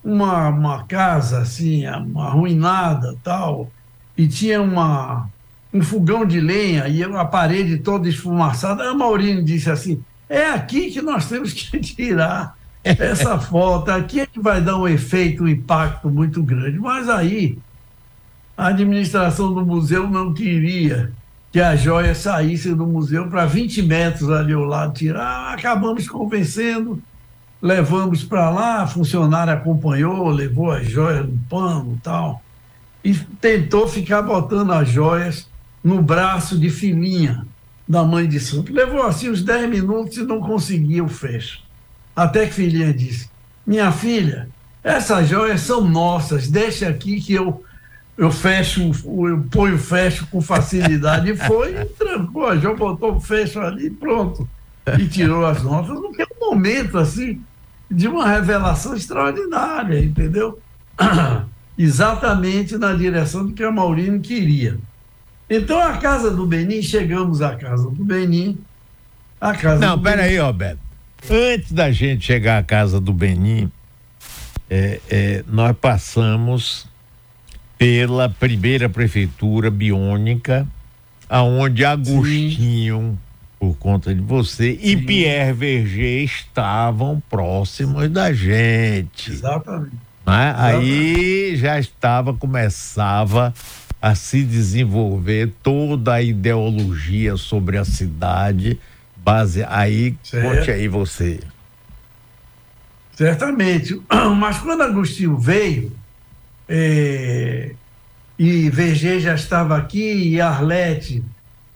[0.03, 3.69] uma, uma casa assim, arruinada tal,
[4.17, 5.29] e tinha uma,
[5.73, 8.89] um fogão de lenha e a parede toda esfumaçada.
[8.89, 14.25] A Maurício disse assim: é aqui que nós temos que tirar essa foto, aqui é
[14.25, 16.79] que vai dar um efeito, um impacto muito grande.
[16.79, 17.57] Mas aí
[18.57, 21.11] a administração do museu não queria
[21.51, 25.53] que a joia saísse do museu para 20 metros ali ao lado tirar.
[25.53, 27.01] Acabamos convencendo,
[27.61, 32.41] levamos para lá, a funcionária acompanhou, levou as joias no pano e tal,
[33.03, 35.50] e tentou ficar botando as joias
[35.83, 37.45] no braço de filhinha
[37.87, 38.73] da mãe de santo.
[38.73, 41.61] Levou assim uns 10 minutos e não conseguia o fecho.
[42.15, 43.29] Até que filhinha disse:
[43.65, 44.47] Minha filha,
[44.83, 47.63] essas joias são nossas, deixa aqui que eu
[48.17, 48.91] eu fecho,
[49.27, 51.31] eu ponho fecho com facilidade.
[51.31, 54.47] E foi, trancou a joia, botou o fecho ali pronto.
[54.99, 57.41] E tirou as notas, porque é um momento assim
[57.89, 60.59] de uma revelação extraordinária, entendeu?
[61.77, 64.77] Exatamente na direção do que a Maurino queria.
[65.53, 68.57] Então, a casa do Benin, chegamos à casa do Benin.
[69.39, 70.79] A casa Não, peraí, Roberto.
[71.29, 73.69] Antes da gente chegar à casa do Benin,
[74.69, 76.87] é, é, nós passamos
[77.77, 80.65] pela primeira prefeitura biônica,
[81.27, 83.19] aonde Agostinho
[83.59, 84.79] por conta de você, Sim.
[84.81, 89.31] e Pierre Verger estavam próximos da gente.
[89.31, 89.91] Exatamente.
[90.25, 90.49] Né?
[90.49, 90.85] Exatamente.
[90.87, 93.53] Aí já estava, começava
[94.01, 98.79] a se desenvolver toda a ideologia sobre a cidade,
[99.15, 100.57] base aí, certo.
[100.57, 101.39] conte aí você.
[103.13, 104.01] Certamente,
[104.37, 105.91] mas quando Agostinho veio,
[106.67, 107.75] é,
[108.39, 111.23] e VG já estava aqui, e Arlete,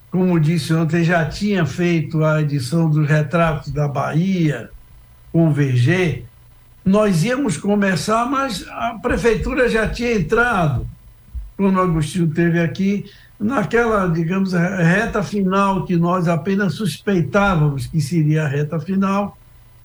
[0.10, 4.72] como disse ontem, já tinha feito a edição dos retratos da Bahia
[5.32, 6.24] com VG,
[6.84, 10.88] nós íamos começar, mas a prefeitura já tinha entrado
[11.58, 13.06] quando Agostinho esteve aqui,
[13.40, 19.38] naquela, digamos, reta final que nós apenas suspeitávamos que seria a reta final,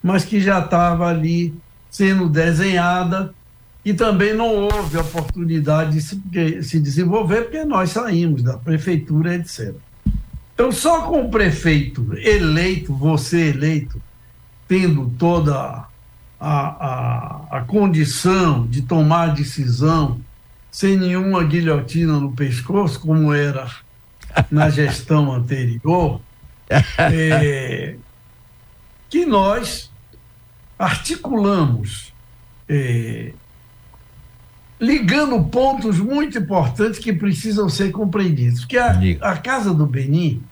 [0.02, 1.54] mas que já estava ali
[1.90, 3.34] sendo desenhada
[3.84, 9.74] e também não houve oportunidade de se, se desenvolver porque nós saímos da prefeitura, etc.
[10.54, 14.00] Então, só com o prefeito eleito, você eleito,
[14.68, 15.88] tendo toda a,
[16.38, 20.20] a, a condição de tomar decisão
[20.70, 23.70] sem nenhuma guilhotina no pescoço, como era
[24.50, 26.20] na gestão anterior,
[26.98, 27.96] é,
[29.08, 29.90] que nós
[30.78, 32.12] articulamos,
[32.68, 33.32] é,
[34.80, 38.64] ligando pontos muito importantes que precisam ser compreendidos.
[38.64, 40.42] Que a, a Casa do Benin,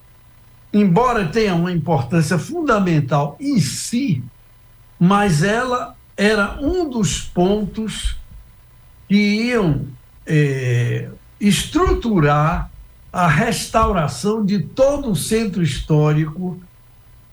[0.73, 4.23] embora tenha uma importância fundamental em si,
[4.99, 8.17] mas ela era um dos pontos
[9.09, 9.87] que iam
[10.29, 11.09] é,
[11.41, 12.71] estruturar
[13.13, 16.61] a restauração de todo o centro histórico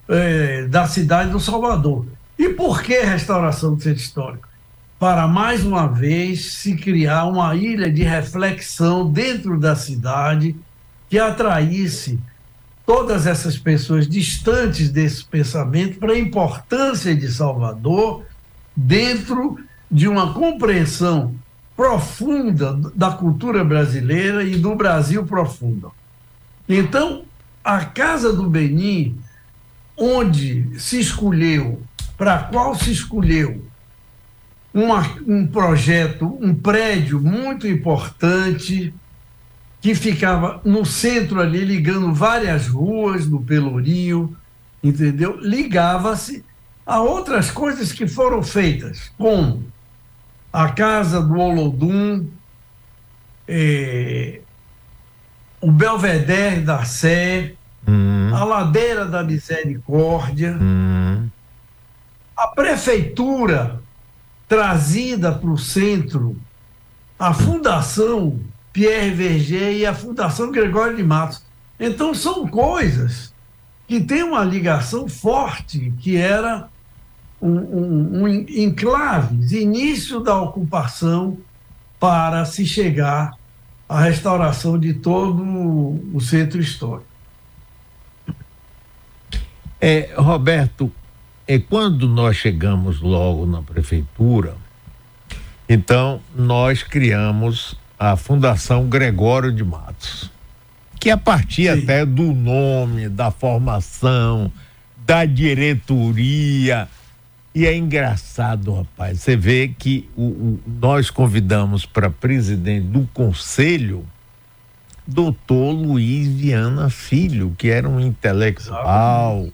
[0.08, 2.05] é, da cidade do Salvador.
[2.39, 4.47] E por que restauração do centro histórico?
[4.97, 10.55] Para mais uma vez se criar uma ilha de reflexão dentro da cidade
[11.10, 12.17] que atraísse
[12.86, 18.23] todas essas pessoas distantes desse pensamento para a importância de Salvador
[18.75, 19.60] dentro
[19.91, 21.34] de uma compreensão
[21.75, 25.89] profunda da cultura brasileira e do Brasil profunda.
[26.67, 27.23] Então,
[27.63, 29.17] a Casa do Benin,
[29.97, 31.81] onde se escolheu,
[32.17, 33.65] para qual se escolheu
[34.73, 38.93] uma, um projeto, um prédio muito importante,
[39.81, 44.35] que ficava no centro ali, ligando várias ruas do Pelourinho,
[44.83, 45.38] entendeu?
[45.39, 46.43] Ligava-se
[46.85, 49.63] a outras coisas que foram feitas, como
[50.55, 52.25] a Casa do Olodum,
[53.45, 54.39] é,
[55.59, 58.31] o Belvedere da Sé, hum.
[58.33, 61.27] a Ladeira da Misericórdia, hum.
[62.37, 63.81] a Prefeitura
[64.47, 66.37] trazida para o centro,
[67.19, 68.39] a Fundação
[68.71, 71.43] Pierre Verger e a Fundação Gregório de Matos.
[71.77, 73.33] Então, são coisas
[73.89, 76.69] que têm uma ligação forte, que era
[77.45, 81.38] um, um, um enclaves, início da ocupação
[81.99, 83.31] para se chegar
[83.88, 85.43] à restauração de todo
[86.13, 87.05] o centro histórico.
[89.79, 90.91] É, Roberto,
[91.47, 94.55] é quando nós chegamos logo na prefeitura,
[95.69, 100.31] então nós criamos a Fundação Gregório de Matos,
[100.99, 101.84] que a partir Sim.
[101.84, 104.51] até do nome, da formação,
[105.05, 106.88] da diretoria,
[107.55, 109.21] e é engraçado, rapaz.
[109.21, 114.05] Você vê que o, o nós convidamos para presidente do conselho
[115.07, 119.47] doutor Luiz Viana Filho, que era um intelectual,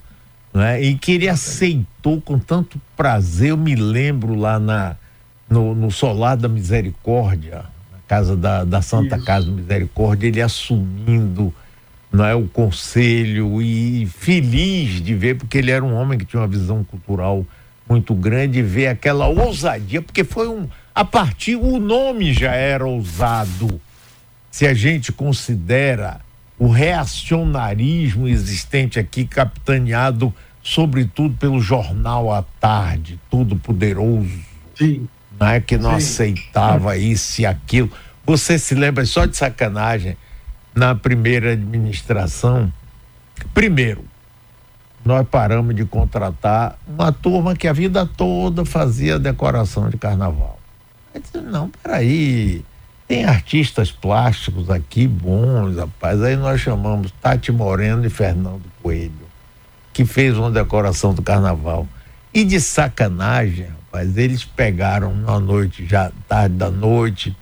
[0.51, 0.81] né?
[0.81, 3.51] e que ele aceitou com tanto prazer.
[3.51, 4.95] Eu me lembro lá na,
[5.49, 9.25] no, no Solar da Misericórdia, na casa da, da Santa Isso.
[9.25, 11.53] Casa da Misericórdia, ele assumindo
[12.11, 16.41] não é, o conselho e feliz de ver, porque ele era um homem que tinha
[16.41, 17.45] uma visão cultural
[17.91, 20.65] muito grande ver aquela ousadia, porque foi um.
[20.95, 23.81] A partir, o nome já era ousado.
[24.49, 26.21] Se a gente considera
[26.57, 34.39] o reacionarismo existente aqui, capitaneado sobretudo pelo jornal à tarde, todo poderoso,
[34.75, 35.07] Sim.
[35.39, 35.95] é que não Sim.
[35.97, 37.91] aceitava isso e aquilo.
[38.25, 40.15] Você se lembra só de sacanagem
[40.73, 42.71] na primeira administração?
[43.53, 44.05] Primeiro,
[45.03, 50.59] nós paramos de contratar uma turma que a vida toda fazia decoração de carnaval.
[51.13, 52.63] Aí disse, não, peraí,
[53.07, 56.21] tem artistas plásticos aqui bons, rapaz.
[56.21, 59.27] Aí nós chamamos Tati Moreno e Fernando Coelho,
[59.91, 61.87] que fez uma decoração do carnaval.
[62.33, 67.35] E de sacanagem, rapaz, eles pegaram na noite, já tarde da noite,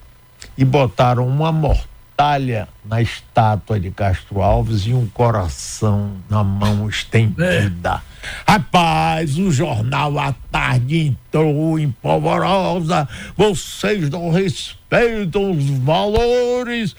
[0.58, 1.89] e botaram uma mortal
[2.20, 8.02] medalha na estátua de Castro Alves e um coração na mão estendida.
[8.46, 8.52] É.
[8.52, 13.08] Rapaz, o jornal à tarde entrou em polvorosa.
[13.38, 16.94] Vocês não respeitam os valores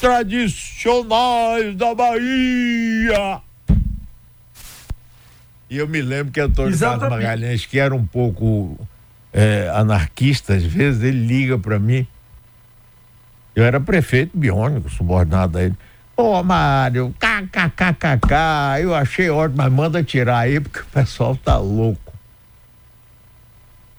[0.00, 3.40] tradicionais da Bahia.
[5.70, 7.00] E eu me lembro que Antônio Exatamente.
[7.00, 8.76] Carlos Magalhães, que era um pouco
[9.32, 12.06] é, anarquista, às vezes, ele liga para mim
[13.54, 15.74] eu era prefeito biônico, subordinado a ele.
[16.16, 22.12] Ô, Mário, kkkk, eu achei ótimo, mas manda tirar aí, porque o pessoal tá louco.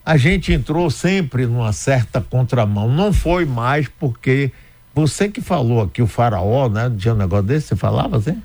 [0.05, 2.87] A gente entrou sempre numa certa contramão.
[2.87, 4.51] Não foi mais porque
[4.93, 6.93] você que falou aqui, o faraó, né?
[6.97, 8.41] Tinha um negócio desse, você falava assim?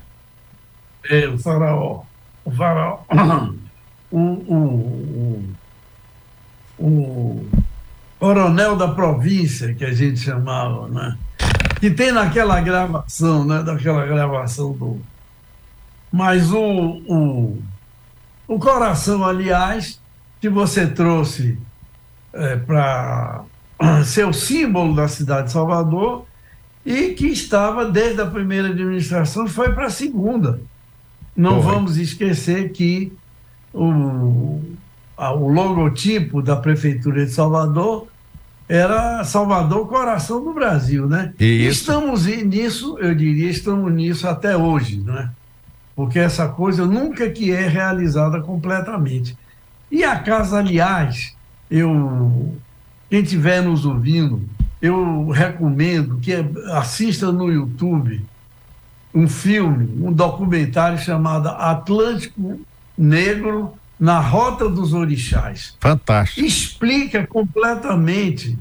[1.09, 2.01] É, o faraó.
[2.43, 2.99] O faraó.
[4.13, 5.45] O, o,
[6.77, 7.49] o, o
[8.21, 11.17] coronel da província, que a gente chamava, né?
[11.79, 13.63] Que tem naquela gravação, né?
[13.63, 15.01] Daquela gravação do.
[16.11, 17.59] Mas o, o,
[18.47, 19.99] o coração, aliás,
[20.39, 21.57] que você trouxe
[22.31, 23.43] é, para
[24.05, 26.27] ser o símbolo da cidade de Salvador
[26.85, 30.61] e que estava desde a primeira administração foi para a segunda.
[31.35, 33.11] Não vamos esquecer que
[33.73, 34.61] o,
[35.17, 38.10] o logotipo da Prefeitura de Salvador
[38.71, 41.33] era Salvador, coração do Brasil, né?
[41.37, 41.81] Isso.
[41.81, 45.29] Estamos nisso, eu diria, estamos nisso até hoje, né?
[45.93, 49.37] Porque essa coisa nunca que é realizada completamente.
[49.91, 51.35] E a casa, aliás,
[51.69, 52.55] eu
[53.09, 54.41] quem estiver nos ouvindo,
[54.81, 56.33] eu recomendo que
[56.71, 58.25] assista no YouTube
[59.13, 62.57] um filme, um documentário chamado Atlântico
[62.97, 65.75] Negro na Rota dos Orixás.
[65.79, 66.43] Fantástico.
[66.43, 68.57] Explica completamente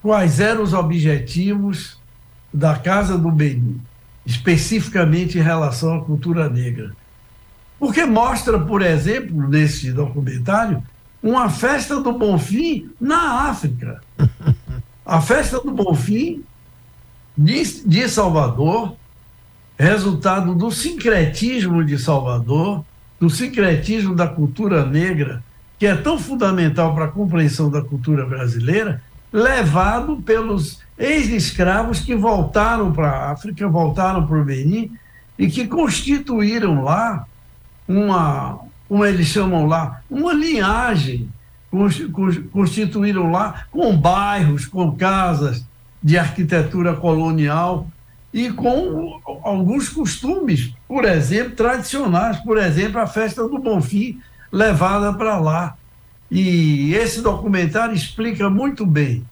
[0.00, 1.98] quais eram os objetivos
[2.52, 3.78] da Casa do Benin,
[4.24, 6.96] especificamente em relação à cultura negra.
[7.78, 10.82] Porque mostra, por exemplo, nesse documentário,
[11.22, 14.00] uma festa do Bonfim na África.
[15.04, 16.42] A festa do Bonfim
[17.36, 18.96] de, de Salvador,
[19.76, 22.82] resultado do sincretismo de Salvador,
[23.22, 25.44] do sincretismo da cultura negra,
[25.78, 29.00] que é tão fundamental para a compreensão da cultura brasileira,
[29.32, 34.90] levado pelos ex-escravos que voltaram para a África, voltaram para o Benin
[35.38, 37.24] e que constituíram lá
[37.86, 38.58] uma,
[38.88, 41.28] como eles chamam lá, uma linhagem,
[42.50, 45.64] constituíram lá com bairros, com casas
[46.02, 47.86] de arquitetura colonial
[48.32, 54.18] e com alguns costumes, por exemplo, tradicionais, por exemplo, a festa do Bonfim
[54.50, 55.76] levada para lá.
[56.30, 59.22] E esse documentário explica muito bem.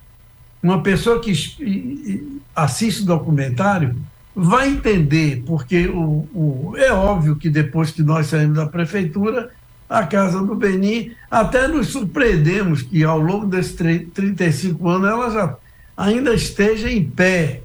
[0.62, 1.32] Uma pessoa que
[2.54, 3.96] assiste o documentário
[4.34, 9.50] vai entender, porque o, o, é óbvio que depois que nós saímos da prefeitura,
[9.88, 15.56] a Casa do Beni, até nos surpreendemos que ao longo desses 35 anos ela já
[15.96, 17.62] ainda esteja em pé,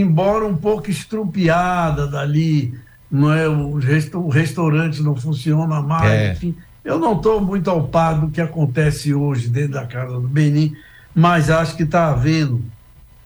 [0.00, 2.74] embora um pouco estrupiada dali,
[3.10, 3.48] não é?
[3.48, 3.78] O,
[4.14, 6.32] o restaurante não funciona mais, é.
[6.32, 6.54] enfim.
[6.84, 10.74] Eu não estou muito ao par do que acontece hoje dentro da Casa do Benin,
[11.14, 12.62] mas acho que está havendo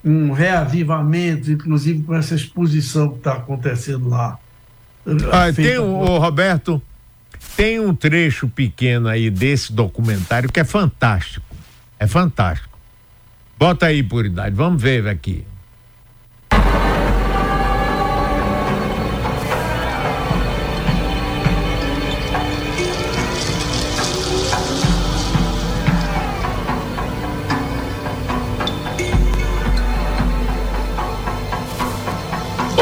[0.04, 4.38] um reavivamento, inclusive com essa exposição que está acontecendo lá.
[5.32, 6.18] Ah, tem um, por...
[6.18, 6.80] Roberto,
[7.56, 11.46] tem um trecho pequeno aí desse documentário que é fantástico.
[11.98, 12.78] É fantástico.
[13.58, 15.44] Bota aí, Puridade, vamos ver aqui.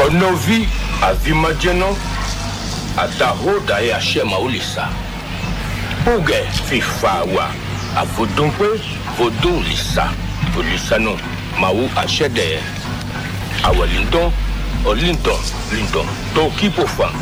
[0.07, 0.69] onovi
[1.01, 1.97] avima jeno
[2.97, 4.87] atahoda ye ashema ulisa
[6.05, 7.49] puge fifawa
[7.97, 8.67] avudunkwe
[9.17, 10.09] vudu lisa.
[10.59, 11.19] Ulisanu non,
[11.59, 12.59] mawu ashede
[13.63, 14.31] awalindon
[14.85, 15.39] olindon
[15.71, 17.13] lindon tokipofan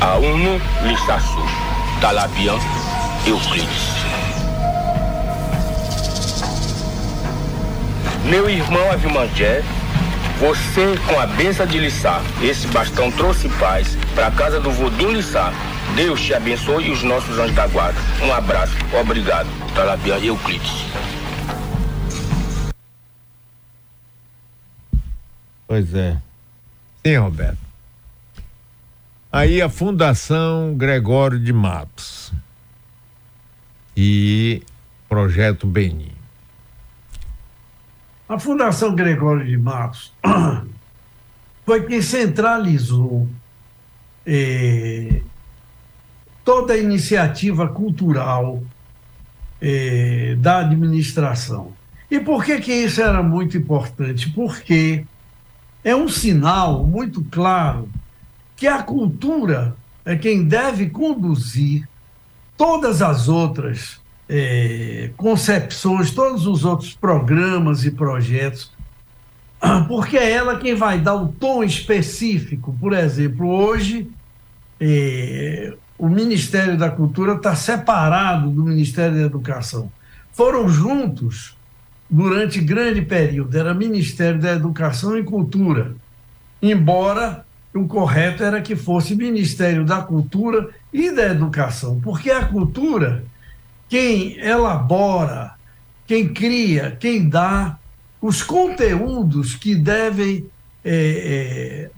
[0.00, 1.44] aunu lisasu
[2.00, 2.58] talabian
[3.26, 3.94] euclides
[8.30, 9.62] meu irmão Avimanger
[10.46, 15.10] você, com a benção de Lissá, esse bastão trouxe paz para a casa do Vodum
[15.10, 15.50] Lissá.
[15.96, 17.98] Deus te abençoe e os nossos anjos da guarda.
[18.22, 18.74] Um abraço.
[19.00, 19.48] Obrigado.
[19.74, 20.84] Talabian Euclides.
[25.66, 26.18] Pois é.
[27.06, 27.58] Sim, Roberto.
[29.32, 32.34] Aí a Fundação Gregório de Matos
[33.96, 34.62] e
[35.08, 36.13] Projeto Benin.
[38.26, 40.12] A Fundação Gregório de Matos
[41.66, 43.28] foi quem centralizou
[44.24, 45.20] eh,
[46.42, 48.62] toda a iniciativa cultural
[49.60, 51.72] eh, da administração.
[52.10, 54.30] E por que, que isso era muito importante?
[54.30, 55.04] Porque
[55.82, 57.90] é um sinal muito claro
[58.56, 61.86] que a cultura é quem deve conduzir
[62.56, 68.72] todas as outras é, concepções, todos os outros programas e projetos,
[69.88, 72.76] porque é ela quem vai dar o tom específico.
[72.80, 74.10] Por exemplo, hoje
[74.80, 79.90] é, o Ministério da Cultura está separado do Ministério da Educação.
[80.32, 81.56] Foram juntos
[82.10, 85.94] durante grande período, era Ministério da Educação e Cultura,
[86.60, 87.44] embora
[87.74, 93.24] o correto era que fosse Ministério da Cultura e da Educação, porque a cultura,
[93.88, 95.54] quem elabora,
[96.06, 97.78] quem cria, quem dá
[98.20, 100.46] os conteúdos que devem
[100.84, 101.90] é, é,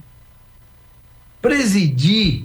[1.41, 2.45] presidir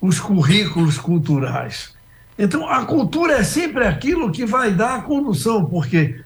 [0.00, 1.94] os currículos culturais.
[2.38, 6.20] Então, a cultura é sempre aquilo que vai dar a condução, porque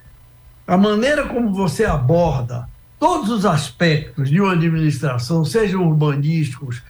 [0.67, 6.83] a maneira como você aborda todos os aspectos de uma administração, sejam urbanísticos,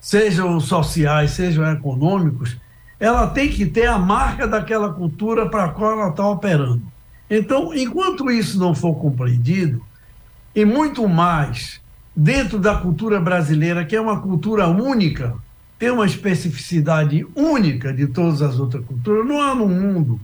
[0.00, 2.56] sejam sociais, sejam econômicos,
[2.98, 6.82] ela tem que ter a marca daquela cultura para a qual ela está operando.
[7.30, 9.82] Então, enquanto isso não for compreendido,
[10.54, 11.80] e muito mais
[12.16, 15.34] dentro da cultura brasileira, que é uma cultura única,
[15.78, 20.20] tem uma especificidade única de todas as outras culturas, não há no mundo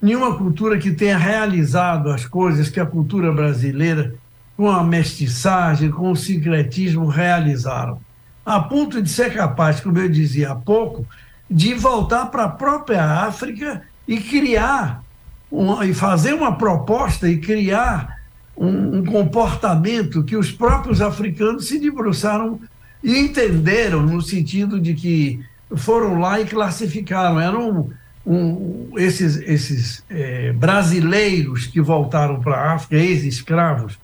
[0.00, 4.12] nenhuma cultura que tenha realizado as coisas que a cultura brasileira,
[4.56, 8.00] com a mestiçagem, com o sincretismo, realizaram.
[8.44, 11.06] A ponto de ser capaz, como eu dizia há pouco,
[11.52, 15.04] de voltar para a própria África e criar,
[15.50, 18.18] uma, e fazer uma proposta e criar
[18.56, 22.58] um, um comportamento que os próprios africanos se debruçaram
[23.02, 25.40] e entenderam no sentido de que
[25.76, 27.40] foram lá e classificaram.
[27.40, 27.90] Eram
[28.24, 33.98] um, esses, esses é, brasileiros que voltaram para a África, ex-escravos,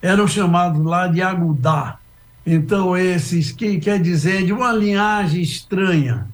[0.00, 1.98] eram chamados lá de agudá.
[2.44, 6.26] Então, esses, que quer dizer, de uma linhagem estranha,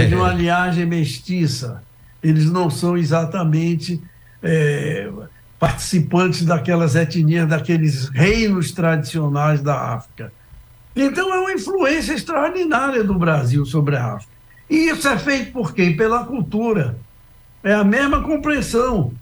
[0.00, 0.36] é de uma é.
[0.36, 1.82] linhagem mestiça.
[2.22, 4.02] Eles não são exatamente
[4.42, 5.10] é,
[5.58, 10.32] participantes daquelas etnias, daqueles reinos tradicionais da África.
[10.96, 14.32] Então, é uma influência extraordinária do Brasil sobre a África.
[14.68, 15.96] E isso é feito por quem?
[15.96, 16.96] Pela cultura.
[17.62, 19.12] É a mesma compreensão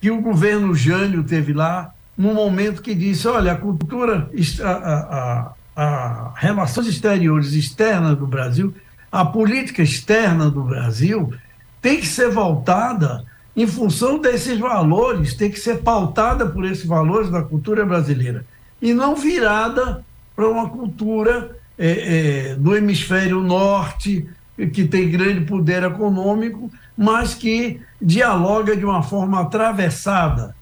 [0.00, 4.30] que o governo Jânio teve lá, no momento que disse: olha, a cultura,
[4.62, 8.74] a, a, a, a relações exteriores externas do Brasil,
[9.16, 11.32] a política externa do Brasil
[11.80, 13.24] tem que ser voltada
[13.56, 18.44] em função desses valores, tem que ser pautada por esses valores da cultura brasileira
[18.80, 20.04] e não virada
[20.34, 24.28] para uma cultura é, é, do hemisfério norte,
[24.74, 30.54] que tem grande poder econômico, mas que dialoga de uma forma atravessada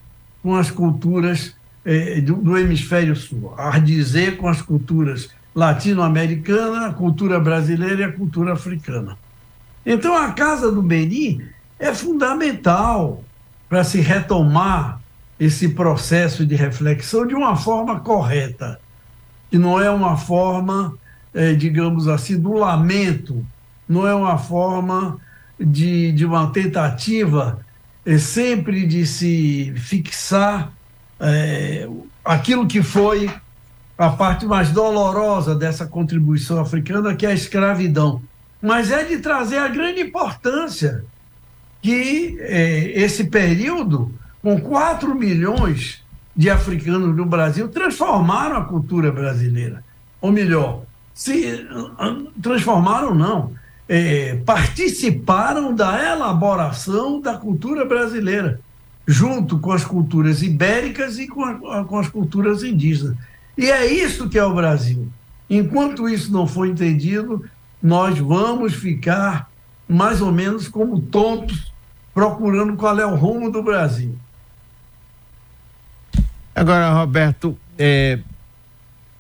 [0.45, 6.93] com as culturas eh, do, do, hemisfério sul, a dizer com as culturas latino-americana, a
[6.93, 9.17] cultura brasileira e a cultura africana.
[9.87, 11.45] Então, a Casa do Beni
[11.79, 13.23] é fundamental
[13.69, 15.01] para se retomar
[15.39, 18.81] esse processo de reflexão de uma forma correta,
[19.51, 20.97] que não é uma forma,
[21.35, 23.45] eh, digamos assim, do lamento
[23.89, 25.19] não é uma forma
[25.59, 27.65] de, de uma tentativa
[28.07, 30.73] é sempre de se fixar
[31.19, 31.89] é,
[32.25, 33.31] aquilo que foi
[33.97, 38.23] a parte mais dolorosa dessa contribuição africana, que é a escravidão.
[38.61, 41.05] Mas é de trazer a grande importância
[41.81, 46.03] que é, esse período, com 4 milhões
[46.35, 49.85] de africanos no Brasil, transformaram a cultura brasileira.
[50.21, 50.83] Ou melhor,
[51.13, 51.67] se
[52.41, 53.53] transformaram, não
[53.89, 58.61] é, participaram da elaboração da cultura brasileira,
[59.07, 63.17] junto com as culturas ibéricas e com, a, com as culturas indígenas.
[63.57, 65.09] E é isso que é o Brasil.
[65.49, 67.45] Enquanto isso não for entendido,
[67.83, 69.51] nós vamos ficar
[69.89, 71.73] mais ou menos como tontos,
[72.13, 74.17] procurando qual é o rumo do Brasil.
[76.55, 78.21] Agora, Roberto, é,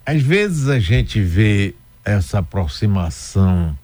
[0.07, 1.75] às vezes a gente vê
[2.05, 3.77] essa aproximação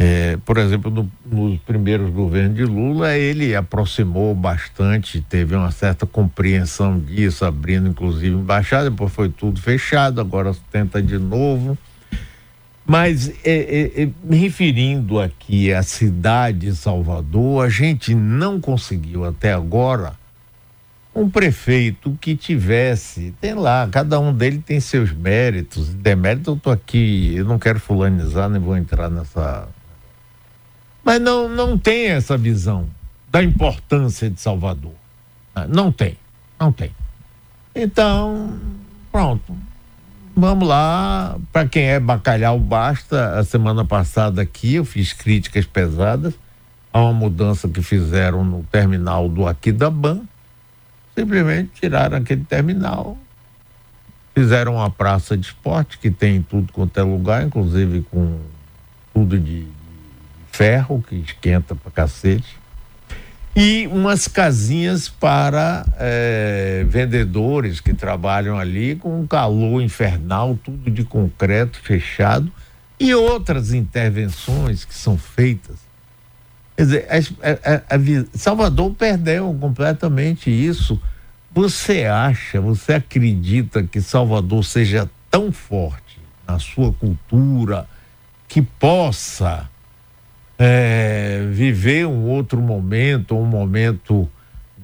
[0.00, 6.06] é, por exemplo, no, nos primeiros governos de Lula, ele aproximou bastante, teve uma certa
[6.06, 11.76] compreensão disso, abrindo inclusive embaixada, depois foi tudo fechado, agora tenta de novo.
[12.86, 19.24] Mas, é, é, é, me referindo aqui à cidade de Salvador, a gente não conseguiu
[19.24, 20.12] até agora
[21.12, 26.72] um prefeito que tivesse, tem lá, cada um dele tem seus méritos, deméritos, eu estou
[26.72, 29.68] aqui, eu não quero fulanizar, nem vou entrar nessa.
[31.08, 32.86] Mas não, não tem essa visão
[33.30, 34.92] da importância de Salvador.
[35.54, 36.18] Ah, não tem,
[36.60, 36.90] não tem.
[37.74, 38.60] Então,
[39.10, 39.56] pronto.
[40.36, 43.38] Vamos lá, para quem é bacalhau basta.
[43.38, 46.34] A semana passada aqui eu fiz críticas pesadas
[46.92, 50.20] a uma mudança que fizeram no terminal do Aquidaban
[51.16, 53.16] simplesmente tiraram aquele terminal,
[54.34, 58.38] fizeram uma praça de esporte que tem tudo quanto é lugar, inclusive com
[59.14, 59.77] tudo de, de
[60.58, 62.58] ferro que esquenta pra cacete.
[63.54, 71.04] E umas casinhas para é, vendedores que trabalham ali com um calor infernal, tudo de
[71.04, 72.52] concreto fechado,
[72.98, 75.88] e outras intervenções que são feitas
[76.76, 81.00] Quer dizer, a, a, a, Salvador perdeu completamente isso.
[81.52, 87.84] Você acha, você acredita que Salvador seja tão forte na sua cultura
[88.46, 89.68] que possa
[90.58, 94.28] é, viver um outro momento, um momento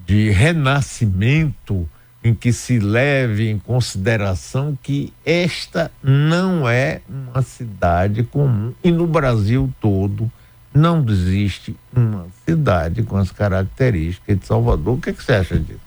[0.05, 1.87] de renascimento
[2.23, 9.05] em que se leve em consideração que esta não é uma cidade comum e no
[9.05, 10.31] Brasil todo
[10.73, 14.95] não existe uma cidade com as características de Salvador.
[14.95, 15.79] O que, é que você acha disso?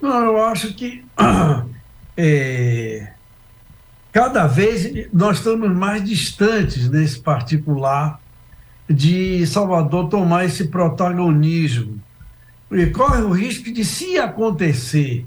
[0.00, 1.04] Não, eu acho que
[2.16, 3.12] é,
[4.10, 8.19] cada vez nós estamos mais distantes nesse particular
[8.90, 12.00] de Salvador tomar esse protagonismo.
[12.72, 15.24] E corre o risco de, se acontecer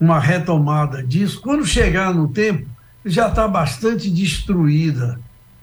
[0.00, 2.66] uma retomada disso, quando chegar no tempo,
[3.04, 5.18] já está bastante destruída.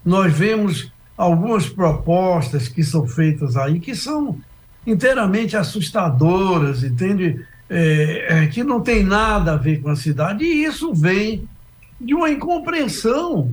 [0.05, 4.37] Nós vemos algumas propostas que são feitas aí que são
[4.85, 7.45] inteiramente assustadoras, entende?
[7.69, 11.47] É, é, que não tem nada a ver com a cidade, e isso vem
[11.99, 13.51] de uma incompreensão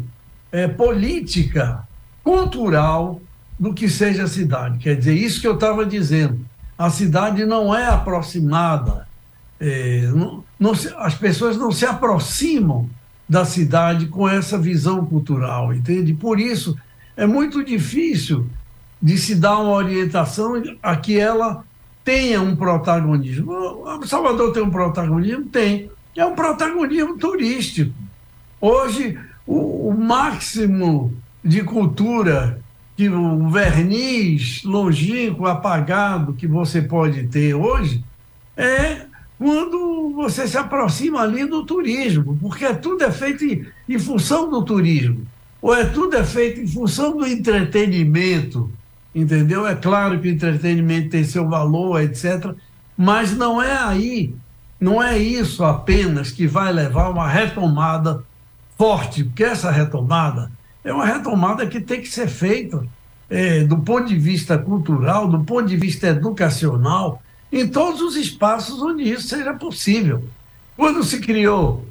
[0.50, 1.86] é, política,
[2.22, 3.20] cultural
[3.60, 4.78] do que seja a cidade.
[4.78, 6.40] Quer dizer, isso que eu estava dizendo,
[6.78, 9.06] a cidade não é aproximada,
[9.60, 12.88] é, não, não se, as pessoas não se aproximam
[13.28, 16.14] da cidade com essa visão cultural, entende?
[16.14, 16.74] Por isso
[17.14, 18.46] é muito difícil
[19.00, 21.62] de se dar uma orientação a que ela
[22.02, 23.52] tenha um protagonismo.
[23.52, 25.44] O Salvador tem um protagonismo?
[25.44, 25.90] Tem.
[26.16, 27.92] É um protagonismo turístico.
[28.58, 32.60] Hoje, o, o máximo de cultura,
[33.00, 38.04] que o verniz longínquo, apagado que você pode ter hoje,
[38.54, 39.06] é
[39.38, 43.42] quando você se aproxima ali do turismo, porque tudo é feito
[43.88, 45.26] em, função do turismo
[45.62, 48.70] ou é tudo é feito em função do entretenimento,
[49.14, 49.66] entendeu?
[49.66, 52.52] É claro que o entretenimento tem seu valor, etc.,
[52.98, 54.34] mas não é aí,
[54.78, 58.22] não é isso apenas que vai levar uma retomada
[58.76, 60.52] forte, porque essa retomada
[60.84, 62.84] é uma retomada que tem que ser feita
[63.28, 67.22] é, do ponto de vista cultural, do ponto de vista educacional,
[67.52, 70.24] em todos os espaços onde isso seja possível.
[70.76, 71.84] Quando se criou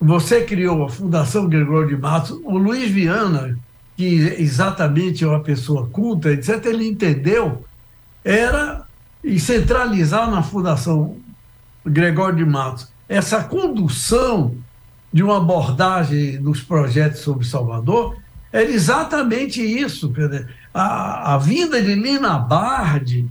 [0.00, 3.58] você criou a Fundação Gregório de Matos, o Luiz Viana,
[3.96, 4.04] que
[4.38, 7.62] exatamente é uma pessoa culta, etc., ele entendeu,
[8.24, 8.86] era
[9.38, 11.16] centralizar na Fundação
[11.84, 14.54] Gregório de Matos essa condução
[15.12, 18.16] de uma abordagem dos projetos sobre Salvador,
[18.52, 20.12] era exatamente isso.
[20.72, 23.26] A, a vinda de Lina Bardi,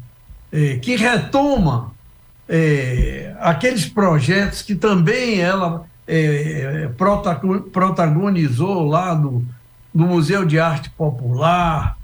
[0.51, 1.93] eh, que retoma
[2.47, 6.89] eh, aqueles projetos que também ela é,
[7.71, 9.45] protagonizou lá no,
[9.93, 11.95] no Museu de Arte Popular,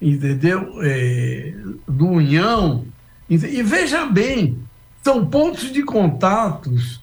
[0.00, 0.78] entendeu?
[0.80, 1.52] É,
[1.88, 2.84] do União.
[3.28, 4.58] E veja bem,
[5.02, 7.02] são pontos de contatos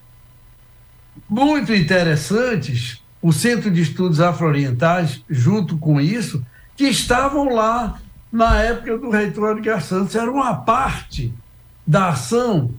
[1.30, 6.44] muito interessantes, o Centro de Estudos Afro-Orientais, junto com isso,
[6.76, 8.00] que estavam lá
[8.32, 11.34] na época do reitor Edgar Santos, era uma parte
[11.86, 12.72] da ação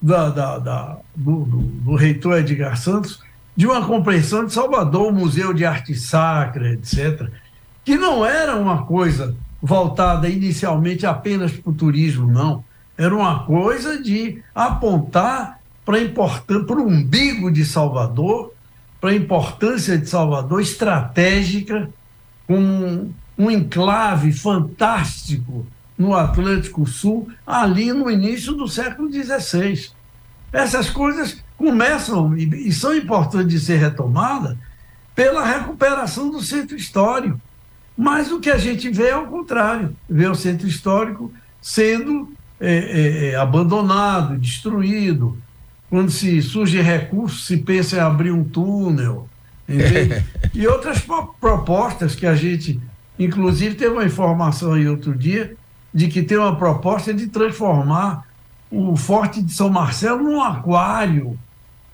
[0.00, 3.20] da, da, da do, do, do, reitor Edgar Santos
[3.56, 7.28] de uma compreensão de Salvador, Museu de Arte Sacra, etc.,
[7.84, 12.62] que não era uma coisa voltada inicialmente apenas para o turismo, não.
[12.96, 18.52] Era uma coisa de apontar para o umbigo de Salvador,
[19.00, 21.88] para a importância de Salvador estratégica,
[22.46, 29.90] como um, enclave fantástico no Atlântico Sul, ali no início do século XVI.
[30.52, 34.56] Essas coisas começam e, são importantes de ser retomadas
[35.14, 37.40] pela recuperação do centro histórico.
[37.96, 43.30] Mas o que a gente vê é o contrário: vê o centro histórico sendo é,
[43.30, 45.36] é abandonado, destruído.
[45.90, 49.28] Quando se surge recurso, se pensa em abrir um túnel.
[49.68, 50.24] Entende?
[50.54, 51.04] e outras
[51.40, 52.80] propostas que a gente,
[53.18, 55.56] inclusive, teve uma informação aí outro dia
[55.92, 58.26] de que tem uma proposta de transformar
[58.70, 61.38] o Forte de São Marcelo num aquário.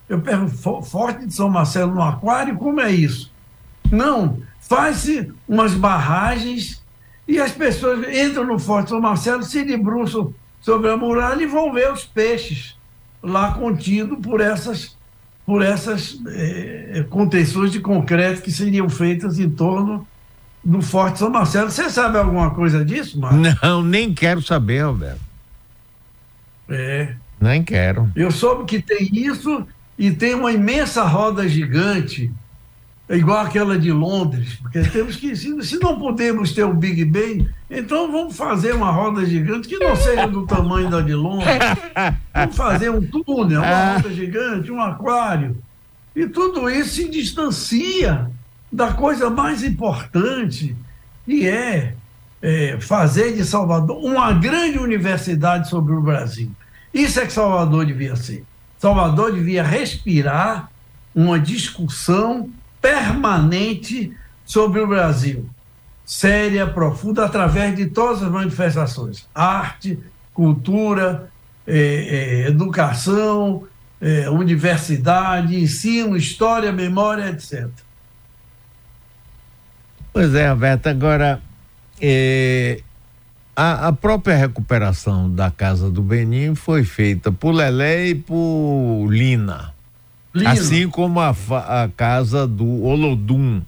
[0.08, 3.32] Eu pergunto, Forte de São Marcelo num aquário, como é isso?
[3.90, 6.82] Não, faz-se umas barragens
[7.28, 11.46] e as pessoas entram no Forte de São Marcelo, se debruçam sobre a muralha e
[11.46, 12.76] vão ver os peixes
[13.24, 14.96] lá contidos por essas,
[15.46, 20.06] por essas eh, contenções de concreto que seriam feitas em torno
[20.62, 21.70] do Forte São Marcelo.
[21.70, 23.58] Você sabe alguma coisa disso, Marcos?
[23.62, 25.20] Não, nem quero saber, Roberto.
[26.68, 27.14] É.
[27.40, 28.10] Nem quero.
[28.16, 29.66] Eu soube que tem isso
[29.98, 32.32] e tem uma imensa roda gigante,
[33.10, 37.48] igual aquela de Londres, porque temos que, se, se não podemos ter o Big Bang,
[37.70, 41.46] então vamos fazer uma roda gigante que não seja do tamanho da de Londres.
[42.32, 45.56] Vamos fazer um túnel, uma roda gigante, um aquário.
[46.16, 48.30] E tudo isso se distancia
[48.72, 50.76] da coisa mais importante,
[51.26, 51.94] que é
[52.44, 56.50] é, fazer de Salvador uma grande universidade sobre o Brasil.
[56.92, 58.44] Isso é que Salvador devia ser.
[58.78, 60.70] Salvador devia respirar
[61.14, 62.50] uma discussão
[62.84, 64.14] permanente
[64.44, 65.48] sobre o Brasil,
[66.04, 69.98] séria, profunda, através de todas as manifestações: arte,
[70.34, 71.30] cultura,
[71.66, 73.64] é, é, educação,
[74.02, 77.70] é, universidade, ensino, história, memória, etc.
[80.12, 81.40] Pois é, Roberto, agora
[81.98, 82.82] é,
[83.56, 89.73] a, a, própria recuperação da casa do Benin foi feita por Lelé e por Lina.
[90.46, 93.62] Assim como a, a, casa do Olodum.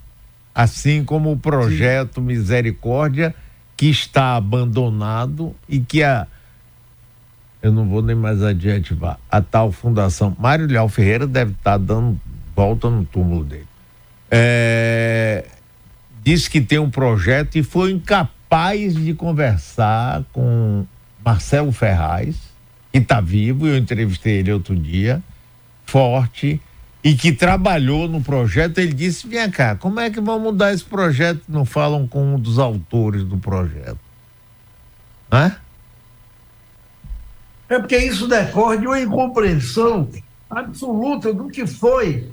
[0.54, 2.26] Assim como o projeto Sim.
[2.26, 3.34] Misericórdia,
[3.76, 6.26] que está abandonado e que a.
[7.62, 9.18] Eu não vou nem mais adjetivar.
[9.30, 10.36] A tal fundação.
[10.38, 12.18] Mário Leal Ferreira deve estar dando
[12.54, 13.66] volta no túmulo dele.
[14.30, 15.44] É,
[16.50, 20.84] que tem um projeto e foi incapaz de conversar com
[21.24, 22.36] Marcelo Ferraz,
[22.92, 25.22] que está vivo, eu entrevistei ele outro dia,
[25.86, 26.60] forte,
[27.02, 28.78] e que trabalhou no projeto.
[28.78, 31.42] Ele disse: Vem cá, como é que vão mudar esse projeto?
[31.48, 33.98] Não falam com um dos autores do projeto.
[35.30, 35.56] Hã?
[37.68, 40.08] É porque isso decorre de uma incompreensão
[40.48, 42.30] absoluta do que foi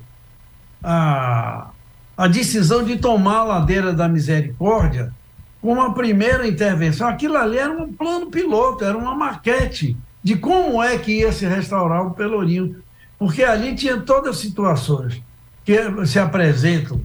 [0.83, 1.69] a,
[2.15, 5.13] a decisão de tomar a ladeira da misericórdia
[5.61, 7.07] como uma primeira intervenção.
[7.07, 11.45] Aquilo ali era um plano piloto, era uma maquete de como é que ia se
[11.45, 12.82] restaurar o Pelourinho,
[13.23, 15.23] porque ali tinha todas as situações
[15.63, 16.99] que se apresentam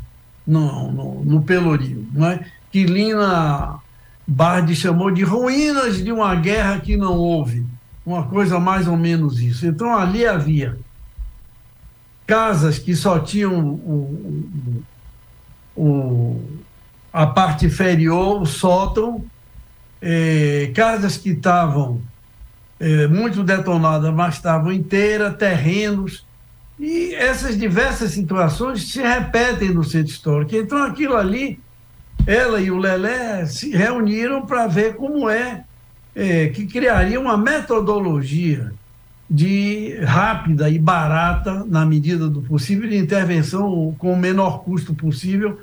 [0.44, 2.44] no, no, no Pelourinho, não é?
[2.72, 3.78] que Lina
[4.26, 7.64] Bardi chamou de ruínas de uma guerra que não houve,
[8.04, 9.64] uma coisa mais ou menos isso.
[9.64, 10.76] Então ali havia
[12.26, 14.82] casas que só tinham o,
[15.76, 16.42] o, o,
[17.12, 19.24] a parte inferior, o sótão,
[20.02, 22.02] eh, casas que estavam
[22.80, 26.26] eh, muito detonadas, mas estavam inteiras, terrenos,
[26.78, 30.54] e essas diversas situações se repetem no centro histórico.
[30.54, 31.58] Então, aquilo ali,
[32.26, 35.64] ela e o Lelé se reuniram para ver como é
[36.14, 38.72] eh, que criaria uma metodologia
[39.28, 45.60] de rápida e barata, na medida do possível, de intervenção com o menor custo possível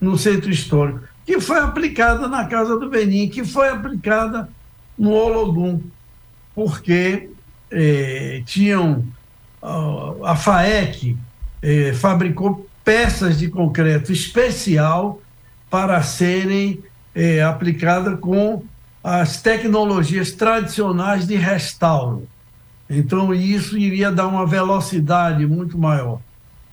[0.00, 4.48] no centro histórico, que foi aplicada na Casa do Benin, que foi aplicada
[4.98, 5.80] no Olodum,
[6.54, 7.30] porque
[7.70, 9.04] eh, tinham
[9.62, 11.16] uh, a FAEC
[11.62, 15.20] eh, fabricou peças de concreto especial
[15.70, 16.80] para serem
[17.14, 18.62] eh, aplicadas com
[19.02, 22.28] as tecnologias tradicionais de restauro.
[22.90, 26.20] Então, isso iria dar uma velocidade muito maior.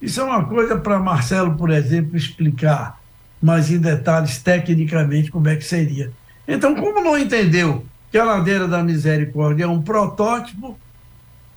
[0.02, 3.00] Isso é uma coisa para Marcelo, por exemplo, explicar
[3.42, 6.12] mas em detalhes tecnicamente como é que seria.
[6.48, 10.78] Então, como não entendeu que a Ladeira da Misericórdia é um protótipo,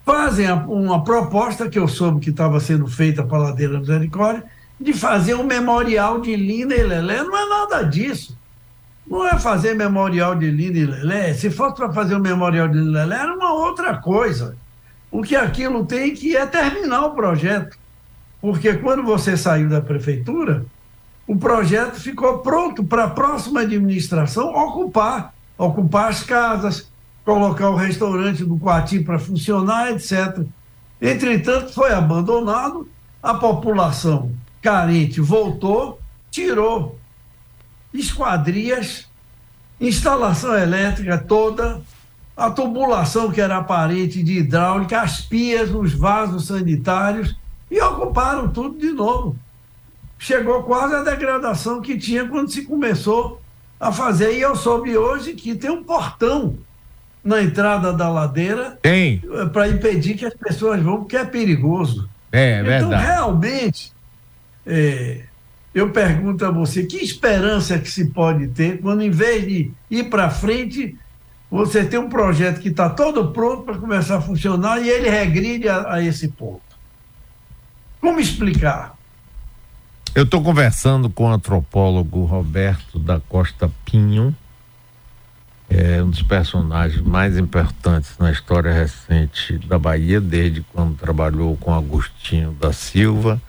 [0.05, 4.45] fazem uma proposta que eu soube que estava sendo feita para a Ladeira da Misericórdia,
[4.79, 7.23] de fazer um memorial de Lina e Lelé.
[7.23, 8.37] Não é nada disso.
[9.07, 11.35] Não é fazer memorial de Lina e Lelé.
[11.35, 14.57] Se fosse para fazer um memorial de Lina e Lelé, era uma outra coisa.
[15.11, 17.79] O que aquilo tem que é terminar o projeto.
[18.41, 20.65] Porque quando você saiu da prefeitura,
[21.27, 26.91] o projeto ficou pronto para a próxima administração ocupar, ocupar as casas,
[27.25, 30.45] colocar o restaurante do quartinho para funcionar, etc.
[31.01, 32.89] Entretanto, foi abandonado,
[33.23, 36.01] a população carente voltou,
[36.31, 36.99] tirou
[37.93, 39.09] esquadrias,
[39.81, 41.83] instalação elétrica toda,
[42.37, 47.37] a tubulação que era aparente de hidráulica, as pias, os vasos sanitários,
[47.71, 49.37] e ocuparam tudo de novo.
[50.19, 53.42] Chegou quase a degradação que tinha quando se começou
[53.83, 54.33] a fazer.
[54.35, 56.57] E eu soube hoje que tem um portão
[57.25, 58.79] na entrada da ladeira
[59.25, 62.09] eh, para impedir que as pessoas vão, porque é perigoso.
[62.31, 62.85] É, é verdade.
[62.85, 63.93] Então, realmente,
[64.65, 65.23] é,
[65.75, 70.05] eu pergunto a você, que esperança que se pode ter quando, em vez de ir
[70.05, 70.97] para frente,
[71.51, 75.69] você tem um projeto que está todo pronto para começar a funcionar e ele regride
[75.69, 76.63] a, a esse ponto?
[78.01, 78.97] Como explicar?
[80.15, 84.37] Eu estou conversando com o antropólogo Roberto da Costa Pinho,
[85.71, 91.73] é um dos personagens mais importantes na história recente da Bahia, desde quando trabalhou com
[91.73, 93.41] Agostinho da Silva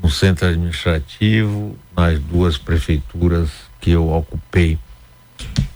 [0.00, 4.78] no centro administrativo, nas duas prefeituras que eu ocupei.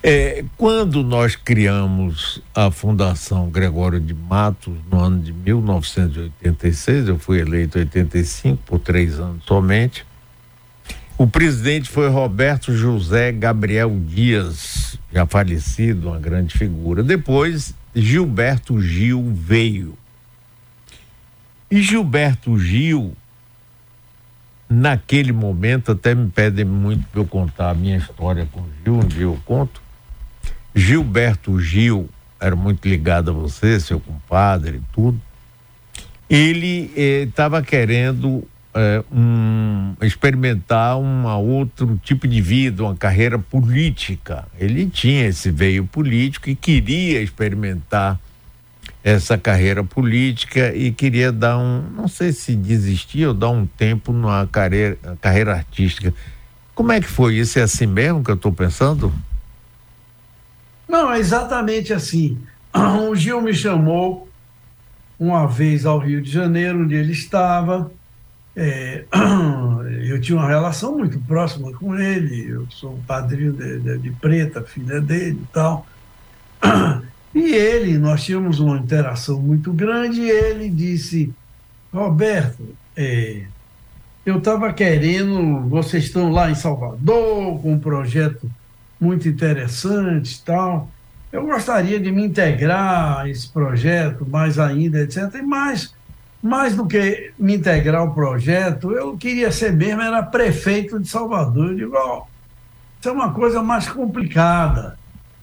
[0.03, 7.41] É, quando nós criamos a Fundação Gregório de Matos no ano de 1986, eu fui
[7.41, 10.07] eleito em 85 por três anos somente.
[11.19, 17.03] O presidente foi Roberto José Gabriel Dias, já falecido, uma grande figura.
[17.03, 19.99] Depois, Gilberto Gil veio.
[21.69, 23.17] E Gilberto Gil
[24.69, 29.07] naquele momento, até me pedem muito para eu contar a minha história com Gil, um
[29.07, 29.81] dia eu conto.
[30.75, 32.09] Gilberto Gil,
[32.41, 35.21] era muito ligado a você, seu compadre e tudo.
[36.29, 44.47] Ele estava eh, querendo eh, um, experimentar um outro tipo de vida, uma carreira política.
[44.59, 48.21] Ele tinha esse veio político e queria experimentar
[49.03, 54.13] essa carreira política e queria dar um, não sei se desistir ou dar um tempo
[54.13, 56.13] na carreira, carreira artística.
[56.75, 57.59] Como é que foi isso?
[57.59, 59.13] É assim mesmo que eu estou pensando?
[60.89, 62.39] Não, é exatamente assim.
[62.75, 64.29] O Gil me chamou
[65.19, 67.91] uma vez ao Rio de Janeiro, onde ele estava.
[68.55, 69.05] É,
[70.07, 72.49] eu tinha uma relação muito próxima com ele.
[72.49, 75.87] Eu sou padrinho de, de, de Preta, filha dele e tal.
[77.35, 81.33] E ele, nós tínhamos uma interação muito grande, e ele disse,
[81.93, 83.43] Roberto, é,
[84.25, 88.51] eu estava querendo, vocês estão lá em Salvador com um projeto
[89.01, 90.91] muito interessante e tal.
[91.33, 95.35] Eu gostaria de me integrar a esse projeto mais ainda, etc.
[95.35, 95.95] E mais,
[96.43, 101.71] mais do que me integrar ao projeto, eu queria ser mesmo, era prefeito de Salvador.
[101.71, 102.23] Eu digo, oh,
[102.99, 104.98] isso é uma coisa mais complicada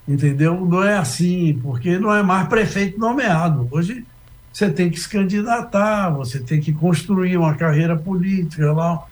[0.07, 0.65] entendeu?
[0.65, 3.67] Não é assim, porque não é mais prefeito nomeado.
[3.71, 4.05] Hoje
[4.51, 9.03] você tem que se candidatar, você tem que construir uma carreira política lá.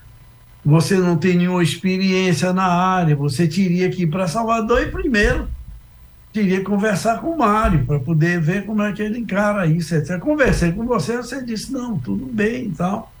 [0.64, 5.46] Você não tem nenhuma experiência na área, você teria que ir para Salvador e primeiro
[6.34, 9.94] teria que conversar com o Mário para poder ver como é que ele encara isso.
[9.94, 10.18] Etc.
[10.18, 13.12] Conversei com você, você disse, não, tudo bem e tal.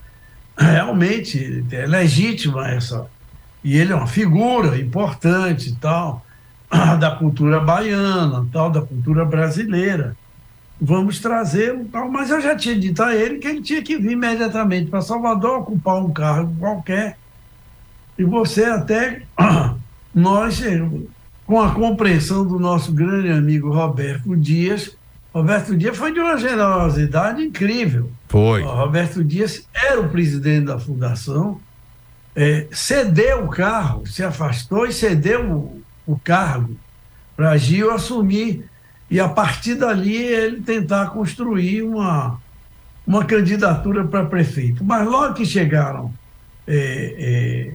[0.58, 3.06] Realmente, é legítima essa.
[3.62, 6.23] E ele é uma figura importante e tal.
[6.98, 10.16] da cultura baiana, tal, da cultura brasileira.
[10.80, 14.12] Vamos trazer tal, mas eu já tinha dito a ele que ele tinha que vir
[14.12, 17.16] imediatamente para Salvador, ocupar um cargo qualquer.
[18.18, 19.22] E você até,
[20.14, 20.62] nós,
[21.46, 24.96] com a compreensão do nosso grande amigo Roberto Dias,
[25.32, 28.10] Roberto Dias foi de uma generosidade incrível.
[28.28, 28.62] Foi.
[28.62, 31.60] O Roberto Dias era o presidente da fundação,
[32.36, 36.76] é, cedeu o carro, se afastou e cedeu o cargo
[37.36, 38.64] para Gil assumir
[39.10, 42.40] e a partir dali ele tentar construir uma,
[43.06, 44.84] uma candidatura para prefeito.
[44.84, 46.12] Mas logo que chegaram
[46.66, 47.74] é, é,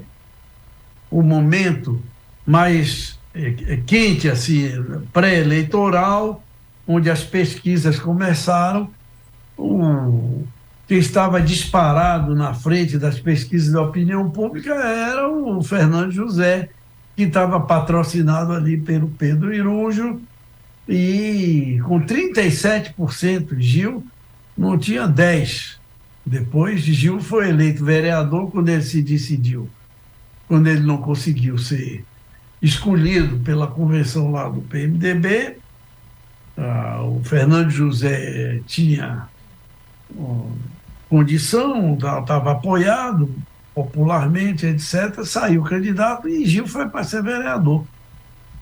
[1.11, 2.01] o momento
[2.45, 4.71] mais é, é quente, assim,
[5.13, 6.43] pré-eleitoral,
[6.87, 8.89] onde as pesquisas começaram,
[9.55, 10.43] o,
[10.87, 16.69] quem estava disparado na frente das pesquisas da opinião pública era o Fernando José,
[17.19, 20.21] que estava patrocinado ali pelo Pedro Irujo,
[20.87, 24.05] e com 37%, Gil
[24.57, 25.79] não tinha 10%.
[26.25, 29.69] Depois, Gil foi eleito vereador quando ele se decidiu,
[30.47, 32.05] quando ele não conseguiu ser
[32.61, 35.57] escolhido pela convenção lá do PMDB.
[36.57, 39.27] Ah, o Fernando José tinha
[41.09, 43.29] condição, estava apoiado,
[43.83, 47.85] popularmente, etc., saiu candidato e Gil foi para ser vereador.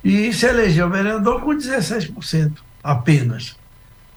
[0.03, 2.53] E se elegeu vereador com 16%
[2.84, 3.55] apenas.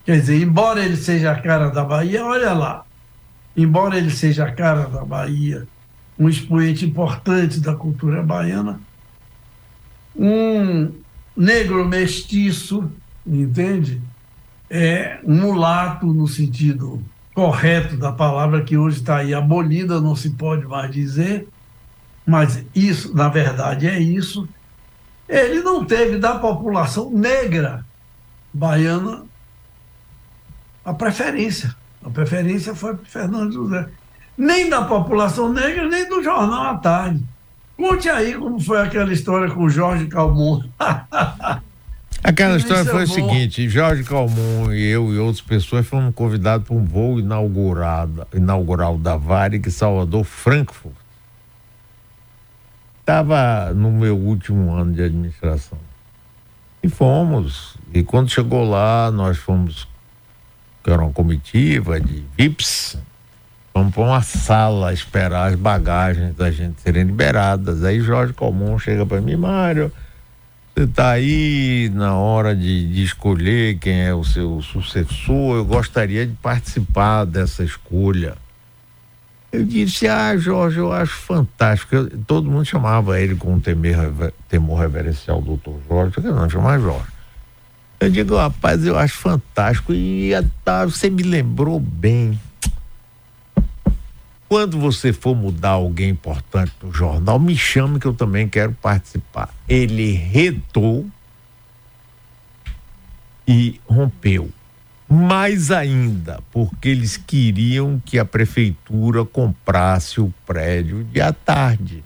[0.04, 2.84] Quer dizer, embora ele seja a cara da Bahia, olha lá,
[3.56, 5.66] embora ele seja a cara da Bahia,
[6.18, 8.80] um expoente importante da cultura baiana,
[10.14, 10.92] um
[11.36, 12.90] negro mestiço,
[13.26, 14.00] entende?
[14.68, 17.02] É um mulato no sentido
[17.40, 21.48] correto da palavra que hoje está aí abolida, não se pode mais dizer,
[22.26, 24.46] mas isso, na verdade, é isso.
[25.26, 27.82] Ele não teve da população negra
[28.52, 29.24] baiana
[30.84, 31.74] a preferência.
[32.04, 33.88] A preferência foi para Fernando José.
[34.36, 37.24] Nem da população negra, nem do jornal à tarde.
[37.74, 40.62] Conte aí como foi aquela história com Jorge Calmon.
[42.30, 46.64] Aquela história foi é o seguinte: Jorge Calmon e eu e outras pessoas fomos convidados
[46.64, 50.94] para um voo inaugurado, inaugural da Varig Salvador Frankfurt.
[53.00, 55.76] Estava no meu último ano de administração.
[56.80, 57.76] E fomos.
[57.92, 59.88] E quando chegou lá, nós fomos,
[60.84, 62.96] que era uma comitiva de VIPs,
[63.72, 67.82] fomos para uma sala esperar as bagagens da gente serem liberadas.
[67.82, 69.90] Aí Jorge Calmon chega para mim, Mário
[70.76, 76.34] está aí na hora de, de, escolher quem é o seu sucessor, eu gostaria de
[76.34, 78.36] participar dessa escolha.
[79.52, 81.94] Eu disse, ah, Jorge, eu acho fantástico.
[81.94, 87.10] Eu, todo mundo chamava ele com um temor, reverencial, doutor Jorge, eu não chamava Jorge.
[87.98, 89.92] Eu digo, rapaz, eu acho fantástico.
[89.92, 90.30] E
[90.64, 92.38] tá, você me lembrou bem
[94.50, 99.48] quando você for mudar alguém importante no jornal, me chame que eu também quero participar.
[99.68, 101.06] Ele retou
[103.46, 104.50] e rompeu.
[105.08, 112.02] Mais ainda, porque eles queriam que a prefeitura comprasse o prédio de à tarde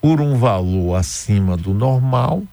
[0.00, 2.44] por um valor acima do normal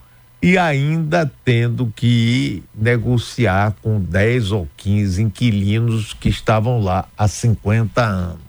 [0.41, 8.03] e ainda tendo que negociar com 10 ou 15 inquilinos que estavam lá há 50
[8.03, 8.49] anos.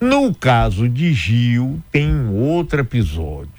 [0.00, 3.52] No caso de Gil, tem outro episódio.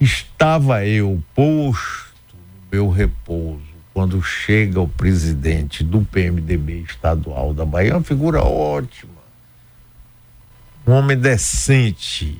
[0.00, 3.62] Estava eu posto no meu repouso
[3.92, 9.12] quando chega o presidente do PMDB estadual da Bahia, uma figura ótima,
[10.84, 12.36] um homem decente,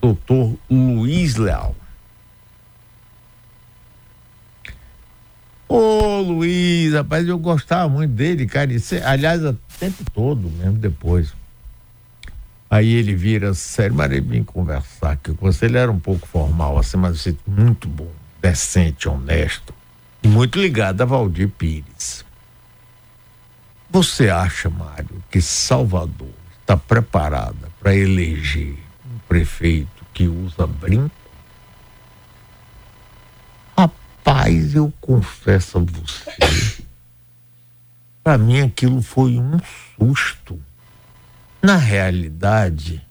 [0.00, 1.74] doutor Luiz Leal.
[5.68, 8.70] Ô Luiz, rapaz, eu gostava muito dele, cara.
[9.04, 11.34] aliás, o tempo todo, mesmo depois.
[12.70, 15.66] Aí ele vira, sério, ele vem conversar que com você.
[15.66, 18.10] Ele era um pouco formal, assim, mas muito bom,
[18.42, 19.72] decente, honesto.
[20.22, 22.24] E muito ligado a Valdir Pires.
[23.90, 26.28] Você acha, Mário, que Salvador
[26.60, 31.10] está preparada para eleger um prefeito que usa brinco?
[33.74, 36.84] Rapaz, eu confesso a você,
[38.22, 39.58] para mim aquilo foi um
[39.96, 40.60] susto.
[41.62, 43.04] Na realidade,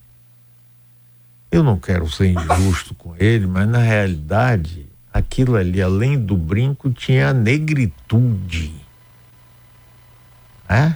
[1.52, 6.90] eu não quero ser injusto com ele, mas na realidade, aquilo ali, além do brinco,
[6.92, 8.74] tinha a negritude.
[10.70, 10.96] É?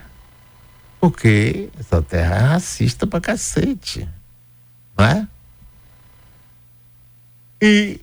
[0.99, 4.07] Porque essa terra é racista pra cacete.
[4.97, 5.27] Não é?
[7.61, 7.99] E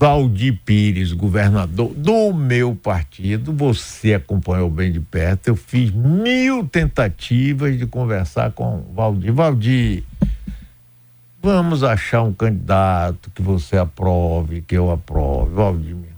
[0.00, 5.48] Valdir Pires, governador do meu partido, você acompanhou bem de perto.
[5.48, 9.30] Eu fiz mil tentativas de conversar com Valdir.
[9.30, 10.02] Valdir,
[11.42, 15.52] vamos achar um candidato que você aprove, que eu aprove.
[15.52, 16.08] Valdir me.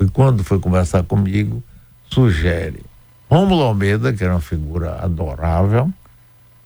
[0.00, 1.62] E quando foi conversar comigo,
[2.10, 2.80] sugere
[3.30, 5.88] Rômulo Almeida, que era uma figura adorável,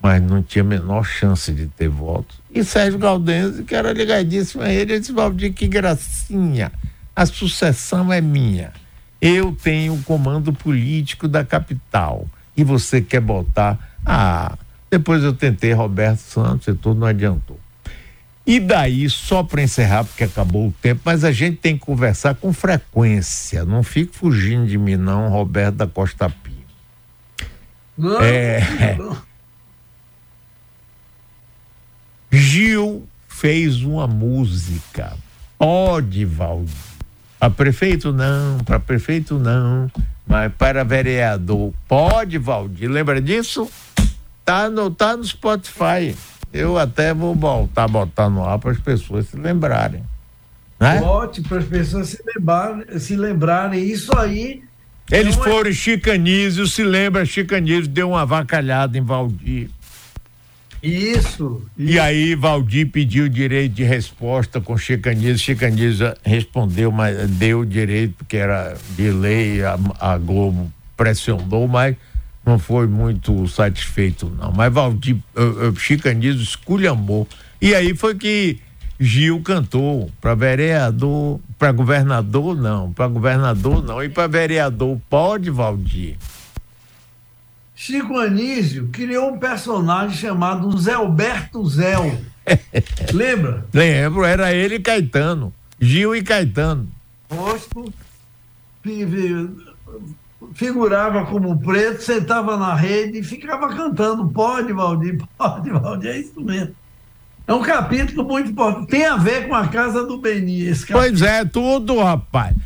[0.01, 2.41] mas não tinha a menor chance de ter votos.
[2.59, 6.72] E Sérgio Galdense, que era ligadíssimo a ele, ele disse, Valdir, que gracinha,
[7.14, 8.72] a sucessão é minha.
[9.22, 12.26] Eu tenho o comando político da capital.
[12.56, 13.78] E você quer botar.
[14.04, 14.59] Ah,
[14.90, 17.61] depois eu tentei Roberto Santos e tudo, não adiantou.
[18.44, 22.34] E daí, só para encerrar, porque acabou o tempo, mas a gente tem que conversar
[22.34, 23.64] com frequência.
[23.64, 26.59] Não fique fugindo de mim, não, Roberto da Costa Pinho.
[27.96, 29.28] Não, é, não.
[32.31, 35.12] Gil fez uma música.
[35.59, 36.74] Pode, Valdir.
[37.39, 39.91] Para prefeito não, para prefeito não,
[40.26, 42.91] mas para vereador pode, Valdir.
[42.91, 43.70] Lembra disso?
[44.45, 46.16] Tá no, tá no Spotify.
[46.53, 50.03] Eu até vou voltar a botar no ar para as pessoas se lembrarem.
[50.81, 51.01] Né?
[51.01, 53.85] Bote para as pessoas se lembrarem, se lembrarem.
[53.85, 54.62] Isso aí.
[55.11, 59.70] Eles é foram chicanísio, se lembra, chicanísio deu uma avacalhada em Valdir.
[60.83, 65.39] Isso, E aí Valdir pediu direito de resposta com Chicanísio.
[65.39, 71.97] Chicanísio respondeu, mas deu direito, porque era de lei, a, a Globo pressionou, mas
[72.45, 74.53] não foi muito satisfeito, não.
[74.53, 77.26] Mas Valdir, uh, esculhambou.
[77.61, 78.59] E aí foi que
[79.01, 86.16] Gil cantou para vereador, para governador não, para governador não, e para vereador pode, Valdir.
[87.81, 92.20] Chico Anísio criou um personagem chamado Zé Alberto Zéu.
[93.14, 93.64] Lembra?
[93.72, 95.55] Lembro, era ele e Caetano.
[95.81, 96.89] Gil e Caetano.
[97.31, 97.95] Rosto,
[100.55, 104.29] figurava como preto, sentava na rede e ficava cantando.
[104.29, 106.74] Pode, Valdir, pode, Valdir, é isso mesmo.
[107.47, 108.89] É um capítulo muito importante.
[108.89, 110.66] Tem a ver com a casa do Beni.
[110.66, 112.57] Esse pois é, tudo, rapaz.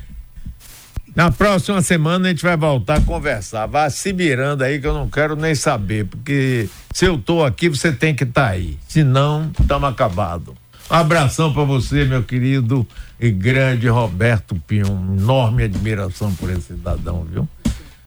[1.15, 3.67] Na próxima semana a gente vai voltar a conversar.
[3.67, 7.69] Vá se mirando aí que eu não quero nem saber, porque se eu tô aqui,
[7.69, 8.79] você tem que estar tá aí.
[8.89, 10.55] Senão, estamos acabados.
[10.91, 12.87] Um abração para você, meu querido
[13.21, 14.87] e grande Roberto Pinho.
[14.87, 17.47] Enorme admiração por esse cidadão, viu?